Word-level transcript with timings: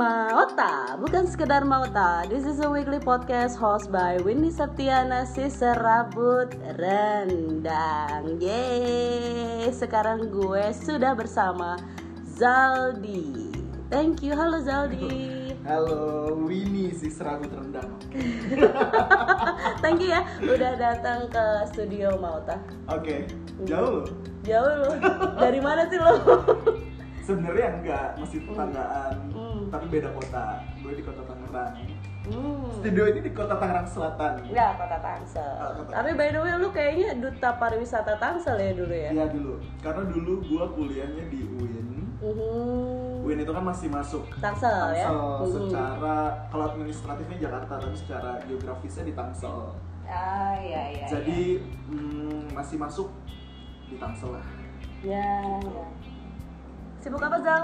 Maota, 0.00 0.96
bukan 0.96 1.28
sekedar 1.28 1.60
Maota. 1.60 2.24
This 2.24 2.48
is 2.48 2.64
a 2.64 2.68
weekly 2.72 2.96
podcast 2.96 3.60
host 3.60 3.92
by 3.92 4.16
Winnie 4.24 4.48
Septiana, 4.48 5.28
si 5.28 5.52
serabut 5.52 6.56
rendang. 6.80 8.40
Yeay, 8.40 9.68
sekarang 9.68 10.32
gue 10.32 10.72
sudah 10.72 11.12
bersama 11.12 11.76
Zaldi. 12.24 13.52
Thank 13.92 14.24
you, 14.24 14.32
halo 14.32 14.64
Zaldi. 14.64 15.36
Halo, 15.68 16.32
Winnie 16.48 16.96
si 16.96 17.12
serabut 17.12 17.52
rendang. 17.52 17.92
Thank 19.84 20.00
you 20.00 20.16
ya, 20.16 20.24
udah 20.40 20.80
datang 20.80 21.28
ke 21.28 21.44
studio 21.76 22.16
Maota. 22.16 22.56
Oke, 22.88 23.28
jauh. 23.68 24.08
Jauh 24.48 24.74
lu, 24.80 24.96
dari 25.44 25.60
mana 25.60 25.84
sih 25.92 26.00
lo? 26.00 26.16
Sebenarnya 27.20 27.68
enggak, 27.78 28.08
masih 28.16 28.40
tetanggaan. 28.48 29.29
Tapi 29.70 29.86
beda 29.88 30.10
kota. 30.10 30.44
Gue 30.76 30.92
di 30.92 31.02
kota 31.02 31.22
Tangerang. 31.22 31.74
Hmm. 32.20 32.68
Studio 32.70 33.04
ini 33.06 33.20
di 33.22 33.30
kota 33.30 33.54
Tangerang 33.54 33.86
Selatan. 33.86 34.32
Enggak, 34.44 34.70
kota 34.76 34.96
Tangsel. 35.00 35.54
Kota- 35.78 35.94
Tapi 35.94 36.10
by 36.12 36.28
the 36.28 36.40
way 36.40 36.54
lu 36.54 36.68
kayaknya 36.68 37.08
duta 37.16 37.50
pariwisata 37.56 38.14
Tangsel 38.14 38.56
ya 38.56 38.72
dulu 38.72 38.92
ya? 38.92 39.10
Iya 39.10 39.26
dulu, 39.26 39.52
karena 39.80 40.02
dulu 40.04 40.32
gue 40.42 40.64
kuliahnya 40.70 41.24
di 41.26 41.40
UIN. 41.48 41.88
Mhm. 42.20 43.24
UIN 43.24 43.40
itu 43.40 43.48
kan 43.48 43.64
masih 43.64 43.88
masuk 43.88 44.24
Tangsel, 44.36 44.68
ya? 44.92 45.08
Tangsel 45.08 45.16
Mhm. 45.40 45.48
secara 45.48 46.16
kalau 46.46 46.64
administratifnya 46.68 47.38
Jakarta, 47.40 47.72
tapi 47.78 47.96
secara 47.96 48.30
geografisnya 48.42 49.04
di 49.06 49.14
Tangsel. 49.14 49.58
Ah, 50.04 50.52
iya 50.56 50.82
iya. 50.92 51.06
Jadi 51.08 51.62
mm, 51.88 52.50
masih 52.50 52.76
masuk 52.76 53.08
di 53.86 53.96
Tangsel 53.96 54.34
lah. 54.34 54.44
Ya, 55.00 55.24
ya. 55.56 55.86
Sibuk 57.00 57.16
apa 57.18 57.40
Zal? 57.40 57.62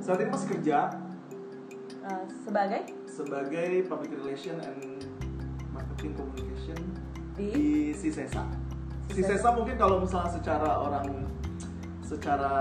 Saat 0.00 0.16
ini 0.18 0.30
masih 0.30 0.48
kerja 0.50 0.88
Eh, 2.00 2.24
sebagai 2.40 2.80
sebagai 3.04 3.84
public 3.84 4.16
relation 4.16 4.56
and 4.64 5.04
marketing 5.68 6.16
communication 6.16 6.78
di 7.36 7.48
di 7.52 7.68
Sisesa. 7.92 8.48
Sisesa. 9.12 9.52
Mungkin 9.52 9.76
kalau 9.76 10.00
misalnya 10.00 10.32
secara 10.32 10.80
orang 10.80 11.28
secara 12.00 12.54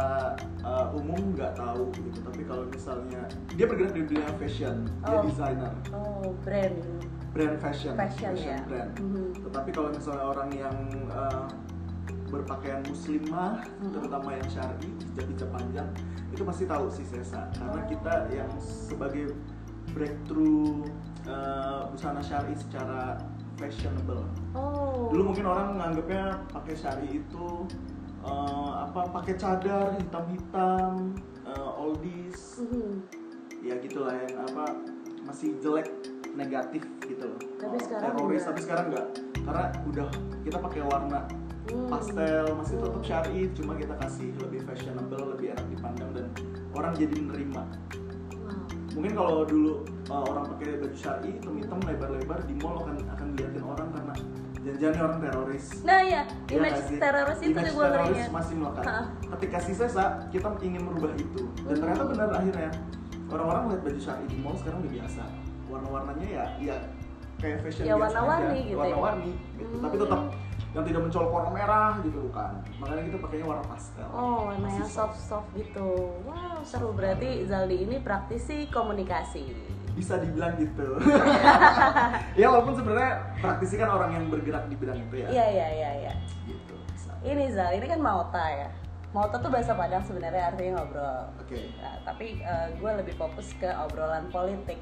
uh, 0.61 0.93
umum 0.93 1.33
nggak 1.33 1.57
tahu 1.57 1.89
gitu, 1.97 2.19
tapi 2.21 2.45
kalau 2.45 2.69
misalnya 2.69 3.25
dia 3.49 3.65
bergerak 3.65 3.95
di 3.95 4.03
dunia 4.05 4.29
fashion, 4.37 4.85
dia 5.01 5.15
Oh. 5.17 5.23
desainer, 5.25 5.73
oh 5.89 6.29
brand. 6.45 6.77
brand 7.33 7.57
fashion, 7.57 7.93
Fashion, 7.97 8.33
ya. 8.37 8.59
brand. 8.67 8.91
Mhm. 8.99 9.41
Tetapi 9.49 9.69
kalau 9.73 9.89
misalnya 9.89 10.25
orang 10.27 10.49
yang 10.53 10.77
uh, 11.09 11.49
berpakaian 12.29 12.81
muslimah, 12.85 13.65
Mhm. 13.81 13.91
terutama 13.91 14.29
yang 14.33 14.49
syar'i, 14.49 14.89
hijab-hijab 15.11 15.49
panjang, 15.49 15.89
itu 16.29 16.41
pasti 16.45 16.63
tahu 16.65 16.85
Sisesa 16.87 17.49
karena 17.51 17.81
Oh. 17.81 17.87
kita 17.89 18.13
yang 18.29 18.51
sebagai 18.61 19.33
breakthrough 19.91 20.85
uh, 21.25 21.89
busana 21.89 22.21
syari 22.21 22.53
secara 22.53 23.17
fashionable. 23.57 24.23
Oh. 24.53 25.09
Dulu 25.09 25.33
mungkin 25.33 25.45
orang 25.45 25.75
menganggapnya 25.75 26.37
pakai 26.49 26.73
syari 26.73 27.21
itu 27.21 27.65
uh, 28.21 28.85
apa 28.85 29.09
pakai 29.09 29.33
cadar 29.35 29.97
hitam-hitam, 29.97 31.17
uh, 31.43 31.71
oldies, 31.75 32.61
Mhm. 32.61 33.01
ya 33.61 33.75
gitulah 33.81 34.13
yang 34.13 34.45
apa 34.45 34.77
masih 35.25 35.57
jelek 35.59 35.89
negatif 36.37 36.85
gitu 37.01 37.25
loh. 37.25 37.41
Tapi 37.57 37.75
Uh, 37.75 37.83
sekarang 37.83 38.13
teroris 38.15 38.43
tapi 38.45 38.59
sekarang 38.61 38.85
enggak. 38.93 39.07
Karena 39.39 39.65
udah 39.83 40.07
kita 40.45 40.57
pakai 40.61 40.81
warna 40.85 41.19
Hmm. 41.25 41.48
Pastel 41.87 42.45
masih 42.53 42.75
tetap 42.77 43.01
syari 43.01 43.39
cuma 43.53 43.73
kita 43.75 43.93
kasih 43.97 44.29
lebih 44.39 44.61
fashionable 44.63 45.23
lebih 45.29 45.53
enak 45.53 45.65
dipandang 45.67 46.09
dan 46.11 46.25
orang 46.71 46.91
jadi 46.93 47.15
menerima 47.15 47.61
mungkin 48.89 49.13
kalau 49.13 49.45
dulu 49.45 49.71
uh, 50.07 50.23
orang 50.25 50.43
pakai 50.49 50.77
baju 50.77 50.97
syari 50.97 51.29
hitam-hitam 51.31 51.77
lebar-lebar 51.79 52.39
di 52.43 52.55
mall 52.55 52.75
akan 52.79 52.95
akan 53.07 53.25
dilihatin 53.31 53.63
orang 53.63 53.87
karena 53.91 54.13
jangan-jangan 54.59 54.99
orang 54.99 55.19
teroris 55.21 55.65
Nah 55.81 55.99
ya, 56.01 56.21
Ya 56.43 56.51
image 56.51 56.73
nggak 56.73 56.89
sih? 56.89 56.97
teroris 56.99 57.39
itu 57.39 57.49
Image 57.49 57.69
gue 57.69 57.85
teroris 57.85 58.09
ngerinya. 58.11 58.27
masih 58.29 58.53
melekat 58.55 58.83
Ha. 58.83 58.97
ketika 59.37 59.57
si 59.59 59.71
Sesa 59.73 60.05
kita 60.27 60.47
ingin 60.59 60.81
merubah 60.83 61.13
itu 61.15 61.41
dan 61.63 61.75
ternyata 61.75 62.03
benar 62.07 62.29
akhirnya 62.33 62.69
orang-orang 63.29 63.61
melihat 63.63 63.81
baju 63.83 63.99
syari 64.01 64.23
di 64.25 64.37
mall 64.37 64.55
sekarang 64.57 64.79
udah 64.79 64.91
biasa 64.91 65.23
warna-warnanya 65.69 66.27
ya 66.27 66.45
ya 66.59 66.75
kayak 67.37 67.57
fashion 67.61 67.83
Ya, 67.83 67.95
warna-warni 67.95 68.59
gitu 68.63 68.73
ya. 68.73 68.79
warna-warni 68.81 69.31
gitu. 69.53 69.69
Hmm. 69.69 69.83
tapi 69.85 69.95
tetap 69.97 70.21
yang 70.69 70.83
tidak 70.83 71.01
mencolok 71.01 71.31
warna 71.31 71.49
merah 71.49 71.91
gitu 71.99 72.19
bukan 72.23 72.51
makanya 72.77 73.03
kita 73.03 73.17
pakainya 73.19 73.45
warna 73.47 73.65
pastel 73.65 74.05
Oh, 74.09 74.45
warnanya 74.45 74.85
soft 74.85 75.17
soft 75.17 75.49
gitu. 75.51 76.13
Wow, 76.21 76.61
seru 76.61 76.91
berarti 76.91 77.43
Zaldi 77.43 77.83
ini 77.83 77.97
praktisi 77.97 78.69
komunikasi. 78.69 79.49
bisa 79.89 80.15
dibilang 80.15 80.55
gitu 80.55 80.95
ya 82.39 82.47
walaupun 82.47 82.71
sebenarnya 82.71 83.11
praktisi 83.35 83.75
kan 83.75 83.89
orang 83.89 84.13
yang 84.13 84.25
bergerak 84.27 84.63
di 84.65 84.75
bidang 84.75 84.95
itu 85.01 85.15
ya 85.17 85.27
Iya 85.27 85.45
iya 85.49 85.67
iya 85.69 85.91
iya. 85.99 86.13
gitu 86.45 86.71
bisa. 86.87 87.11
Ini 87.19 87.43
Zal, 87.49 87.73
ini 87.73 87.83
kan 87.83 87.99
Mauta 87.99 88.45
ya. 88.47 88.69
Mauta 89.09 89.35
tuh 89.35 89.49
bahasa 89.49 89.73
Padang 89.73 89.99
sebenarnya 89.99 90.53
artinya 90.53 90.79
ngobrol. 90.79 91.19
oke 91.35 91.59
Nah, 91.75 91.95
tapi 92.05 92.39
gue 92.77 92.91
lebih 92.95 93.17
fokus 93.17 93.51
ke 93.53 93.67
obrolan 93.75 94.29
politik. 94.29 94.79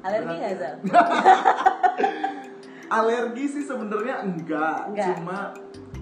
Alergi 0.00 0.34
nggak 0.34 0.54
Zal? 0.54 0.74
alergi 2.94 3.44
sih 3.48 3.62
sebenarnya 3.62 4.22
enggak, 4.22 4.78
Enggak. 4.88 5.06
cuma 5.16 5.38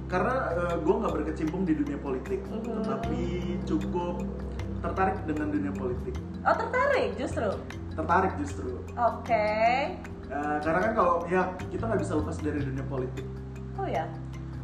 karena 0.05 0.35
gue 0.77 0.95
nggak 0.95 1.15
berkecimpung 1.15 1.65
di 1.65 1.73
dunia 1.73 1.97
politik 1.97 2.45
Mhm. 2.45 2.85
tetapi 2.85 3.21
cukup 3.65 4.21
tertarik 4.79 5.17
dengan 5.25 5.49
dunia 5.49 5.73
politik 5.73 6.15
Oh 6.43 6.53
tertarik 6.53 7.17
justru. 7.17 7.49
tertarik 7.91 8.33
justru 8.37 8.77
Oke. 8.93 9.49
Eh, 10.27 10.57
karena 10.61 10.81
kan 10.83 10.93
kalau 10.95 11.15
ya 11.27 11.43
kita 11.67 11.85
nggak 11.87 12.01
bisa 12.01 12.13
lepas 12.15 12.37
dari 12.39 12.61
dunia 12.61 12.85
politik 12.85 13.25
Oh 13.75 13.85
ya. 13.85 14.05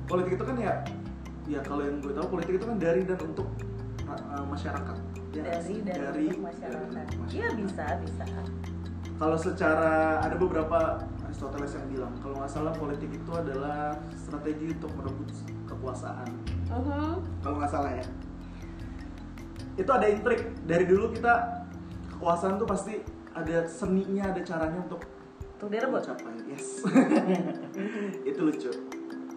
politik 0.05 0.37
itu 0.37 0.45
kan 0.45 0.57
ya 0.57 0.75
ya 1.47 1.61
kalau 1.63 1.81
yang 1.81 1.97
gue 1.99 2.13
tahu 2.13 2.29
politik 2.31 2.57
itu 2.57 2.67
kan 2.67 2.77
dari 2.77 3.01
dan 3.03 3.17
untuk 3.23 3.49
uh, 4.05 4.45
masyarakat 4.45 4.97
ya 5.31 5.43
Dari 5.47 5.61
sih? 5.63 5.79
dari, 5.81 5.97
dari 5.99 6.25
untuk 6.27 6.45
masyarakat. 6.45 7.05
Iya 7.29 7.49
bisa 7.55 7.85
bisa. 8.01 8.25
kalau 9.17 9.35
secara 9.35 9.91
ada 10.21 10.37
beberapa 10.37 11.01
Aristoteles 11.39 11.71
yang 11.71 11.87
bilang 11.89 12.13
kalau 12.19 12.35
nggak 12.35 12.51
salah 12.51 12.75
politik 12.75 13.15
itu 13.15 13.31
adalah 13.31 13.95
strategi 14.13 14.75
untuk 14.75 14.91
merebut 14.93 15.31
kekuasaan 15.65 16.27
Mhm. 16.67 17.15
kalau 17.39 17.57
nggak 17.63 17.71
salah 17.71 17.95
ya 17.95 18.03
itu 19.79 19.87
ada 19.87 20.07
intrik 20.09 20.51
dari 20.67 20.83
dulu 20.83 21.15
kita 21.15 21.63
kekuasaan 22.11 22.59
tuh 22.59 22.67
pasti 22.67 22.99
ada 23.31 23.63
seninya 23.65 24.35
ada 24.35 24.43
caranya 24.43 24.83
untuk 24.83 25.07
Untuk 25.55 25.71
direbut. 25.71 26.03
mencapai 26.03 26.35
yes 26.49 26.83
itu 28.29 28.41
lucu 28.41 28.71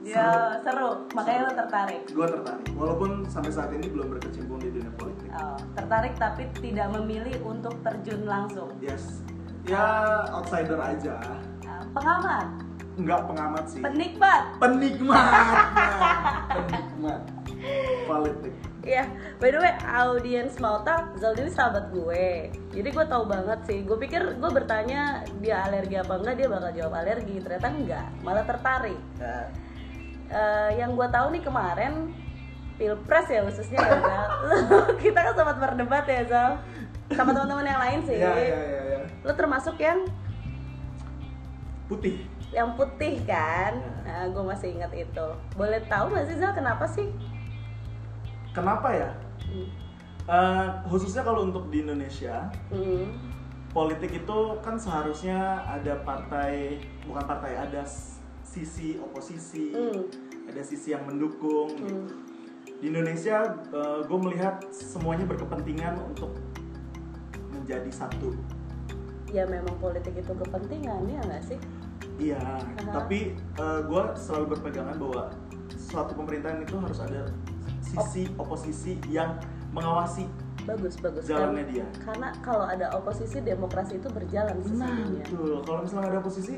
Ya 0.02 0.58
seru. 0.58 1.06
Makanya 1.14 1.46
lo 1.46 1.54
tertarik. 1.56 2.02
gue 2.08 2.26
tertarik 2.28 2.66
walaupun 2.74 3.22
sampai 3.28 3.54
saat 3.54 3.70
ini 3.70 3.86
belum 3.88 4.10
berkecimpung 4.12 4.58
di 4.58 4.74
dunia 4.74 4.90
politik 4.92 5.30
Oh, 5.32 5.54
tertarik 5.78 6.18
tapi 6.18 6.50
tidak 6.58 6.90
memilih 6.92 7.38
untuk 7.44 7.78
terjun 7.80 8.26
langsung. 8.26 8.74
yes 8.80 9.22
ya 9.62 9.86
outsider 10.34 10.82
aja 10.82 11.22
pengamat, 11.91 12.47
nggak 13.00 13.22
pengamat 13.28 13.66
sih 13.68 13.81
penikmat. 13.84 14.44
penikmat 14.59 15.31
penikmat 16.56 17.22
politik 18.07 18.53
Iya, 18.81 19.06
by 19.38 19.53
the 19.53 19.62
way, 19.62 19.74
audiens 19.85 20.57
Mauta, 20.57 21.06
Zaldi 21.22 21.46
ini 21.46 21.53
sahabat 21.53 21.94
gue. 21.94 22.50
Jadi 22.74 22.90
gue 22.90 23.06
tahu 23.06 23.29
banget 23.29 23.62
sih. 23.69 23.85
Gue 23.85 23.94
pikir 24.02 24.41
gue 24.41 24.50
bertanya 24.50 25.22
dia 25.38 25.69
alergi 25.69 26.02
apa 26.02 26.18
enggak, 26.18 26.35
dia 26.41 26.47
bakal 26.50 26.74
jawab 26.74 26.94
alergi. 26.97 27.38
Ternyata 27.46 27.68
enggak, 27.69 28.09
malah 28.25 28.41
tertarik. 28.41 28.97
Eh, 30.34 30.69
yang 30.81 30.97
gue 30.97 31.08
tahu 31.13 31.29
nih 31.29 31.44
kemarin 31.46 32.09
pilpres 32.81 33.28
ya 33.29 33.46
khususnya 33.46 33.79
ya 33.85 33.94
Zal. 34.02 34.26
Kita 35.05 35.20
kan 35.29 35.34
sempat 35.37 35.58
berdebat 35.61 36.05
ya 36.09 36.22
Zal. 36.26 36.52
Sama 37.14 37.37
teman-teman 37.37 37.70
yang 37.70 37.82
lain 37.85 37.99
sih. 38.09 38.17
ya 38.17 38.34
ya 38.34 38.59
ya 38.66 38.82
ya 38.97 38.99
Lo 39.22 39.37
termasuk 39.37 39.78
yang 39.78 40.09
putih 41.91 42.16
yang 42.52 42.76
putih 42.76 43.20
kan? 43.23 43.79
Nah, 44.03 44.28
gue 44.28 44.43
masih 44.43 44.76
ingat 44.76 44.91
itu. 44.91 45.28
Boleh 45.53 45.79
tahu 45.85 46.11
nggak 46.11 46.26
sih 46.26 46.35
Zal 46.35 46.52
kenapa 46.52 46.84
sih? 46.85 47.08
kenapa 48.52 48.91
ya 48.91 49.09
Hmm. 49.41 49.67
Eh, 50.23 50.67
khususnya 50.85 51.23
kalau 51.23 51.43
untuk 51.43 51.67
di 51.67 51.82
Indonesia 51.82 52.47
Hmm. 52.67 53.09
politik 53.70 54.11
itu 54.14 54.40
kan 54.59 54.76
seharusnya 54.76 55.35
ada 55.64 55.99
partai 56.02 56.78
bukan 57.03 57.23
partai 57.26 57.58
ada 57.58 57.84
sisi 58.41 58.96
oposisi 58.97 59.72
Hmm. 59.72 60.03
ada 60.46 60.61
sisi 60.61 60.91
yang 60.91 61.03
mendukung 61.03 61.72
gitu. 61.73 61.87
Hmm. 61.87 62.08
di 62.78 62.85
Indonesia 62.87 63.55
gue 64.03 64.20
melihat 64.22 64.59
semuanya 64.70 65.23
berkepentingan 65.23 65.96
untuk 66.02 66.35
menjadi 67.49 67.87
satu 67.90 68.35
ya 69.28 69.47
memang 69.47 69.79
politik 69.79 70.11
itu 70.14 70.34
kepentingan 70.34 71.08
ya 71.08 71.20
nggak 71.23 71.44
sih 71.46 71.59
iya 72.22 72.38
Aha. 72.38 72.91
tapi 72.94 73.34
gue 73.58 74.03
selalu 74.16 74.46
berpegangan 74.53 74.96
bahwa 74.96 75.34
suatu 75.73 76.14
pemerintahan 76.14 76.62
itu 76.62 76.78
harus 76.78 77.00
ada 77.00 77.34
sisi 77.82 78.29
oposisi 78.38 79.02
yang 79.08 79.35
mengawasi 79.72 80.29
bagus 80.62 80.94
bagus 80.96 81.26
Jalannya 81.26 81.66
dia. 81.66 81.85
karena 82.00 82.29
kalau 82.40 82.64
ada 82.64 82.94
oposisi 82.94 83.41
demokrasi 83.41 83.97
itu 83.97 84.08
berjalan 84.08 84.53
Nah, 84.53 84.64
sesungguhnya 84.64 85.26
betul. 85.26 85.58
Kalau 85.66 85.79
misalnya 85.82 86.08
ada 86.08 86.20
oposisi, 86.20 86.53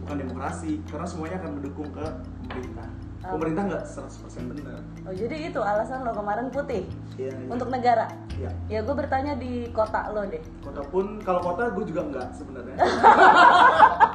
bukan 0.00 0.16
demokrasi, 0.18 0.72
karena 0.86 1.04
semuanya 1.04 1.36
akan 1.38 1.50
mendukung 1.54 1.88
ke 1.90 2.06
pemerintah. 2.42 2.88
Oh. 3.22 3.36
Pemerintah 3.36 3.62
nggak 3.68 3.84
100% 3.86 4.50
benar. 4.50 4.80
oh 5.04 5.14
jadi 5.14 5.36
itu 5.46 5.60
alasan 5.60 6.02
lo 6.02 6.10
kemarin 6.10 6.48
putih 6.48 6.82
Iya. 7.14 7.30
iya. 7.30 7.46
untuk 7.46 7.68
negara 7.68 8.10
Iya. 8.32 8.50
ya 8.66 8.80
gue 8.80 8.94
bertanya 8.96 9.36
di 9.36 9.68
kota 9.68 10.10
lo 10.10 10.24
deh 10.24 10.42
Kota 10.58 10.82
pun, 10.82 11.20
kalau 11.20 11.38
kota 11.40 11.70
gue 11.70 11.84
juga 11.84 12.02
nggak 12.04 12.28
sebenarnya. 12.32 12.74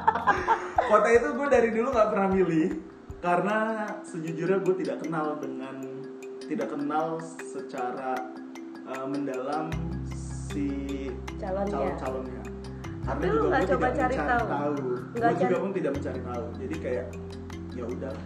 kota 0.88 1.08
itu 1.12 1.28
gue 1.36 1.48
dari 1.48 1.68
dulu 1.72 1.88
nggak 1.92 2.08
pernah 2.12 2.28
milih, 2.32 2.68
karena 3.20 3.58
sejujurnya 4.04 4.58
gue 4.64 4.74
tidak 4.84 4.96
kenal 5.04 5.36
dengan, 5.40 5.76
tidak 6.48 6.68
kenal 6.72 7.20
secara 7.44 8.16
uh, 8.88 9.06
mendalam 9.08 9.68
si 10.48 10.66
Calonnya. 11.36 11.72
calon-calonnya. 11.96 12.42
Karena 13.08 13.20
Tapi 13.20 13.24
lu 13.24 13.32
juga 13.32 13.48
nggak 13.48 13.60
gue 13.60 13.70
coba 13.72 13.88
cari 13.92 14.16
tahu? 14.16 14.44
Nggak 15.16 15.32
Gue 15.32 15.42
juga 15.44 15.56
pun 15.60 15.70
tidak 15.72 15.92
mencari 15.96 16.20
tahu. 16.20 16.44
Jadi 16.60 16.76
kayak 16.76 17.06
ya 17.72 17.84
udah 17.86 18.16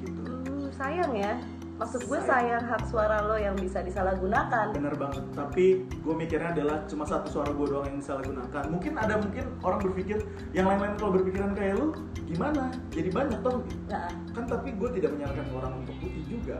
gitu. 0.00 0.20
Hmm, 0.24 0.66
sayang 0.72 1.12
ya 1.16 1.34
maksud 1.78 2.00
gue 2.04 2.18
Sayang. 2.20 2.64
hak 2.66 2.82
suara 2.90 3.22
lo 3.22 3.38
yang 3.38 3.54
bisa 3.54 3.78
disalahgunakan. 3.80 4.74
Bener 4.74 4.94
banget 4.98 5.24
tapi 5.30 5.86
gue 5.86 6.14
mikirnya 6.14 6.50
adalah 6.50 6.82
cuma 6.90 7.06
satu 7.06 7.30
suara 7.30 7.54
gue 7.54 7.66
doang 7.70 7.86
yang 7.86 7.98
bisa 8.02 8.18
gunakan 8.18 8.64
mungkin 8.66 8.92
ada 8.98 9.14
mungkin 9.22 9.44
orang 9.62 9.80
berpikir 9.86 10.18
yang 10.50 10.66
lain-lain 10.66 10.98
kalau 10.98 11.14
berpikiran 11.14 11.54
kayak 11.54 11.78
lu 11.78 11.94
gimana? 12.26 12.74
Jadi 12.90 13.08
banyak 13.14 13.38
toh 13.40 13.62
nah, 13.86 14.10
kan 14.34 14.44
tapi 14.44 14.74
gue 14.74 14.88
tidak 14.98 15.10
menyarankan 15.14 15.48
orang 15.54 15.72
untuk 15.80 15.94
putih 16.02 16.24
juga. 16.26 16.58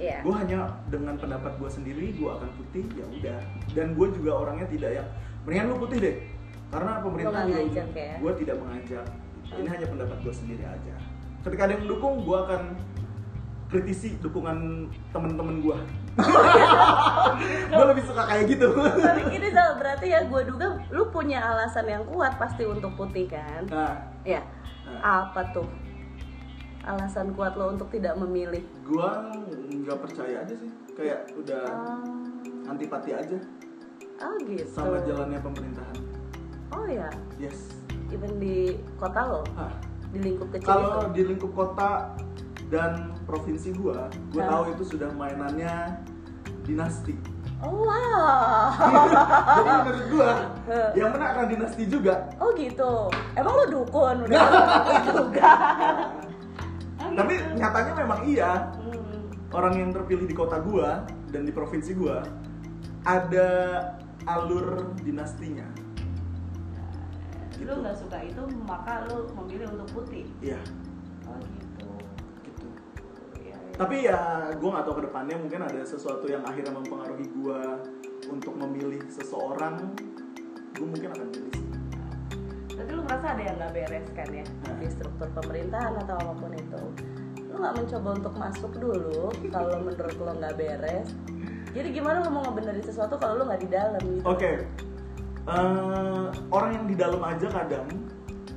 Iya. 0.00 0.24
Gue 0.24 0.32
hanya 0.32 0.80
dengan 0.88 1.14
pendapat 1.20 1.60
gue 1.60 1.68
sendiri 1.68 2.16
gue 2.16 2.30
akan 2.30 2.48
putih 2.56 2.84
ya 2.96 3.04
udah. 3.04 3.40
Dan 3.76 3.98
gue 3.98 4.06
juga 4.16 4.32
orangnya 4.46 4.66
tidak 4.72 4.90
yang 4.96 5.08
mendingan 5.44 5.66
lu 5.66 5.76
putih 5.82 5.98
deh. 6.00 6.16
Karena 6.70 7.02
pemerintah 7.02 7.42
juga 7.44 7.82
ya? 7.92 8.14
gue 8.16 8.32
tidak 8.38 8.56
mengajak. 8.62 9.06
Ini 9.50 9.66
Hmm. 9.66 9.72
hanya 9.74 9.86
pendapat 9.90 10.18
gue 10.22 10.34
sendiri 10.34 10.62
aja. 10.62 10.94
Ketika 11.42 11.62
ada 11.66 11.72
yang 11.74 11.82
mendukung 11.84 12.22
gue 12.22 12.38
akan 12.38 12.62
kritisi 13.70 14.18
dukungan 14.18 14.90
temen-temen 15.14 15.62
gue 15.62 15.78
gue 17.70 17.86
lebih 17.86 18.04
suka 18.04 18.26
kayak 18.26 18.44
gitu. 18.50 18.68
Tapi 18.74 19.22
gini 19.30 19.48
Zal, 19.54 19.78
berarti 19.78 20.06
ya 20.10 20.26
gue 20.26 20.42
duga 20.42 20.82
lu 20.90 21.06
punya 21.14 21.38
alasan 21.38 21.86
yang 21.86 22.02
kuat 22.10 22.34
pasti 22.36 22.66
untuk 22.66 22.92
putih 22.98 23.30
kan? 23.30 23.64
Nah. 23.70 23.94
Ya. 24.26 24.42
Nah. 24.90 25.30
apa 25.30 25.54
tuh 25.54 25.70
alasan 26.82 27.30
kuat 27.38 27.54
lo 27.54 27.70
untuk 27.70 27.94
tidak 27.94 28.18
memilih? 28.18 28.66
Gue 28.82 29.10
nggak 29.86 29.98
percaya 30.02 30.42
aja 30.42 30.54
sih. 30.58 30.70
Kayak 30.98 31.30
udah 31.38 31.64
oh, 31.70 32.68
antipati 32.74 33.14
aja. 33.14 33.38
Oh 34.20 34.34
gitu. 34.44 34.66
Sama 34.66 34.98
jalannya 35.06 35.38
pemerintahan. 35.38 35.96
Oh 36.74 36.84
ya? 36.90 37.08
Yes. 37.38 37.70
Even 38.10 38.42
di 38.42 38.74
kota 38.98 39.22
lo? 39.30 39.42
Ah 39.54 39.70
di 40.10 40.18
lingkup 40.18 40.48
kecil 40.50 40.66
kalau 40.66 41.06
di 41.14 41.22
lingkup 41.22 41.52
kota 41.54 42.18
dan 42.70 43.18
provinsi 43.26 43.74
gua 43.74 44.06
gua 44.30 44.42
tahu 44.46 44.64
itu 44.78 44.84
sudah 44.96 45.10
mainannya 45.18 45.98
dinasti. 46.62 47.18
Oh 47.60 47.84
wow. 47.84 48.72
Jadi 49.58 49.70
menurut 49.84 50.04
gua 50.08 50.30
yang 50.94 51.10
menang 51.12 51.30
akan 51.34 51.46
dinasti 51.50 51.82
juga. 51.90 52.30
Oh 52.38 52.54
gitu. 52.54 53.10
Emang 53.34 53.52
lo 53.58 53.64
dukun? 53.68 54.16
Udah 54.30 54.46
juga. 55.04 55.50
Tapi 57.18 57.34
nyatanya 57.58 57.92
memang 57.98 58.20
iya. 58.24 58.70
Hmm. 58.78 58.98
orang 59.50 59.82
yang 59.82 59.90
terpilih 59.90 60.30
di 60.30 60.36
kota 60.38 60.62
gua 60.62 61.02
dan 61.34 61.42
di 61.42 61.50
provinsi 61.50 61.90
gua 61.98 62.22
ada 63.02 63.50
alur 64.30 64.94
dinastinya. 65.02 65.66
Lu 67.58 67.82
nggak 67.82 67.98
suka 67.98 68.22
itu 68.24 68.42
maka 68.62 69.10
lu 69.10 69.26
memilih 69.42 69.74
untuk 69.74 70.00
putih? 70.00 70.24
Iya. 70.38 70.62
Oh 71.26 71.34
gitu 71.42 71.70
gitu. 71.80 71.99
Tapi 73.80 74.04
ya 74.04 74.52
gue 74.52 74.68
nggak 74.68 74.84
tahu 74.84 75.00
ke 75.00 75.04
depannya. 75.08 75.36
Mungkin 75.40 75.60
ada 75.64 75.80
sesuatu 75.88 76.28
yang 76.28 76.44
akhirnya 76.44 76.76
mempengaruhi 76.76 77.26
gue 77.32 77.60
untuk 78.28 78.52
memilih 78.60 79.00
seseorang 79.08 79.96
gue 80.76 80.86
mungkin 80.86 81.12
akan 81.12 81.28
pilih 81.32 81.60
tapi 82.80 82.96
lu 82.96 83.04
merasa 83.04 83.36
ada 83.36 83.42
yang 83.44 83.56
nggak 83.60 83.72
beres 83.76 84.06
kan 84.16 84.28
ya? 84.32 84.44
Nah. 84.64 84.76
di 84.80 84.88
struktur 84.88 85.28
pemerintahan 85.36 86.00
atau 86.00 86.16
apa 86.16 86.32
pun 86.32 86.52
itu. 86.56 86.82
Lu 87.52 87.56
nggak 87.60 87.74
mencoba 87.76 88.08
untuk 88.16 88.34
masuk 88.40 88.72
dulu 88.80 89.28
kalau 89.52 89.84
menurut 89.84 90.16
lo 90.16 90.32
nggak 90.32 90.56
beres? 90.56 91.12
Jadi 91.76 91.88
gimana 91.92 92.24
lu 92.24 92.32
mau 92.32 92.42
ngebenerin 92.48 92.80
sesuatu 92.80 93.20
kalau 93.20 93.44
lu 93.44 93.52
nggak 93.52 93.60
di 93.60 93.68
dalam 93.68 94.00
gitu? 94.00 94.24
Oke. 94.24 94.64
Eh, 95.44 96.26
orang 96.48 96.70
yang 96.72 96.84
di 96.88 96.96
dalam 96.96 97.20
aja 97.20 97.46
kadang 97.52 97.88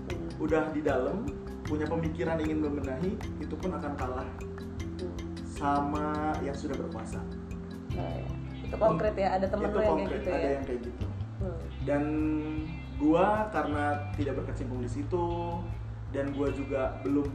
Hmm. 0.04 0.28
udah 0.40 0.72
di 0.72 0.82
dalam 0.84 1.28
punya 1.68 1.88
pemikiran 1.88 2.40
ingin 2.40 2.64
membenahi 2.64 3.12
itu 3.44 3.56
pun 3.60 3.76
akan 3.76 3.92
kalah. 4.00 4.28
Sama 5.54 6.06
yang 6.40 6.54
sudah 6.54 6.74
berkuasa 6.76 7.22
Nah, 7.94 8.10
ya. 8.10 8.26
itu 8.64 8.76
konkret 8.76 9.14
ya 9.14 9.30
ada 9.32 9.46
temen 9.46 9.64
itu 9.64 9.70
yang 9.70 9.78
kayak 9.78 9.94
konkret 9.94 10.18
gitu 10.18 10.30
ada 10.30 10.40
ya 10.40 10.50
yang 10.52 10.64
kayak 10.64 10.82
gitu 10.82 11.06
Hmm. 11.36 11.60
dan 11.84 12.04
gua 12.96 13.26
karena 13.50 13.84
tidak 14.14 14.34
berkecimpung 14.36 14.80
di 14.80 14.88
situ 14.88 15.26
dan 16.10 16.32
gua 16.32 16.48
juga 16.50 16.82
belum 17.02 17.28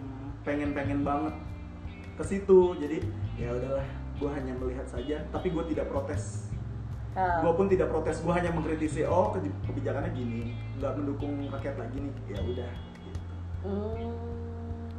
pengen-pengen 0.43 1.03
banget 1.03 1.35
ke 2.15 2.25
situ 2.25 2.73
jadi 2.75 3.05
ya 3.37 3.53
udahlah 3.53 3.85
gua 4.17 4.31
hanya 4.33 4.57
melihat 4.57 4.83
saja 4.85 5.21
tapi 5.29 5.51
gua 5.51 5.63
tidak 5.63 5.87
protes 5.87 6.49
Ah. 7.13 7.39
gua 7.39 7.53
pun 7.53 7.67
tidak 7.67 7.87
protes 7.89 8.19
gua 8.19 8.35
hanya 8.35 8.49
mengkritisi 8.49 9.03
oh 9.03 9.29
ke- 9.31 9.43
kebijakannya 9.63 10.11
gini 10.11 10.43
nggak 10.77 10.93
mendukung 10.95 11.35
rakyat 11.45 11.77
lagi 11.77 11.99
nih 12.01 12.15
ya 12.29 12.39
udah 12.41 12.71
gitu. 12.97 13.11
Hmm. 13.61 14.09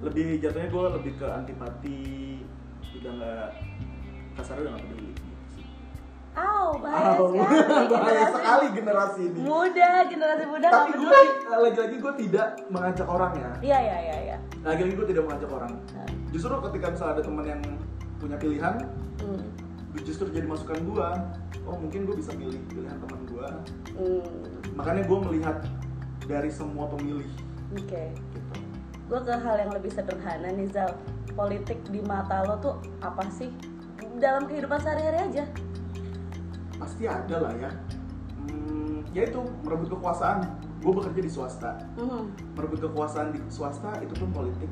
lebih 0.02 0.38
jatuhnya 0.38 0.70
gua 0.70 0.94
lebih 0.94 1.16
ke 1.16 1.26
antipati 1.26 2.00
udah 3.00 3.12
nggak 3.14 3.48
kasar 4.36 4.56
udah 4.58 4.72
nggak 4.72 4.84
peduli 4.86 5.10
gitu 5.10 5.24
sih. 5.54 5.66
Aw, 6.32 6.68
bahaya 6.78 7.12
Oh, 7.20 7.28
sekali. 7.28 7.38
bahaya 7.40 7.88
Generasi 7.90 8.32
sekali 8.32 8.66
generasi 8.72 9.22
ini 9.26 9.40
Muda, 9.42 9.92
generasi 10.06 10.44
muda 10.46 10.68
tapi 10.70 10.92
gue 10.94 11.20
lagi-lagi 11.50 11.96
gue 11.98 12.14
tidak 12.20 12.48
mengajak 12.68 13.08
orang 13.08 13.32
ya 13.34 13.52
Iya, 13.62 13.78
iya, 13.80 13.98
iya, 14.00 14.18
iya. 14.26 14.38
lagi-lagi 14.62 14.96
gue 14.96 15.08
tidak 15.10 15.24
mengajak 15.26 15.50
orang 15.50 15.72
Nah, 15.92 16.08
justru 16.30 16.54
ketika 16.62 16.86
misalnya 16.90 17.14
ada 17.14 17.24
teman 17.24 17.46
yang 17.48 17.62
punya 18.18 18.38
pilihan 18.38 18.76
hmm. 19.20 19.44
justru 20.00 20.28
jadi 20.30 20.46
masukan 20.46 20.78
gue 20.78 21.08
oh 21.64 21.76
mungkin 21.76 22.00
gue 22.04 22.16
bisa 22.16 22.32
milih 22.32 22.60
pilihan 22.68 22.98
teman 22.98 23.20
gue 23.26 23.48
Hmm. 23.96 24.24
makanya 24.76 25.04
gue 25.04 25.18
melihat 25.26 25.58
dari 26.24 26.48
semua 26.48 26.88
pemilih 26.88 27.28
Oke. 27.74 28.04
gitu 28.14 28.40
Gue 29.06 29.20
ke 29.20 29.34
hal 29.34 29.56
yang 29.58 29.74
lebih 29.74 29.90
sederhana 29.90 30.48
nih 30.48 30.70
Zal. 30.70 30.94
Politik 31.40 31.80
di 31.88 32.04
mata 32.04 32.44
lo 32.44 32.60
tuh 32.60 32.76
apa 33.00 33.24
sih? 33.32 33.48
Dalam 34.14 34.44
kehidupan 34.44 34.76
sehari-hari 34.78 35.32
aja. 35.32 35.46
pasti 36.76 37.04
ada 37.04 37.36
lah 37.40 37.52
ya 37.54 37.72
hmm, 38.46 39.04
ya 39.12 39.24
itu 39.26 39.36
merebut 39.62 39.92
kekuasaan 39.92 40.48
gue 40.80 40.92
bekerja 40.94 41.20
di 41.20 41.28
swasta 41.28 41.76
Hmm. 41.94 42.32
merebut 42.56 42.80
kekuasaan 42.82 43.32
di 43.32 43.40
swasta 43.48 44.00
itu 44.00 44.16
pun 44.16 44.32
politik 44.32 44.72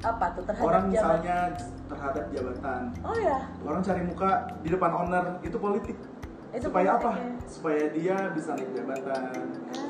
Apa 0.00 0.30
tuh 0.32 0.46
terhadap 0.46 0.62
orang 0.64 0.84
jabatan? 0.86 1.02
misalnya 1.18 1.38
terhadap 1.84 2.24
jabatan 2.30 2.80
Oh 3.02 3.16
ya. 3.16 3.42
orang 3.60 3.82
cari 3.82 4.02
muka 4.02 4.30
di 4.62 4.68
depan 4.70 4.90
owner 4.96 5.24
itu 5.42 5.56
politik 5.56 5.98
Itu 6.50 6.66
supaya 6.66 6.94
apa 6.94 7.10
ya. 7.12 7.26
supaya 7.44 7.82
dia 7.90 8.16
bisa 8.30 8.50
naik 8.54 8.70
jabatan 8.70 9.34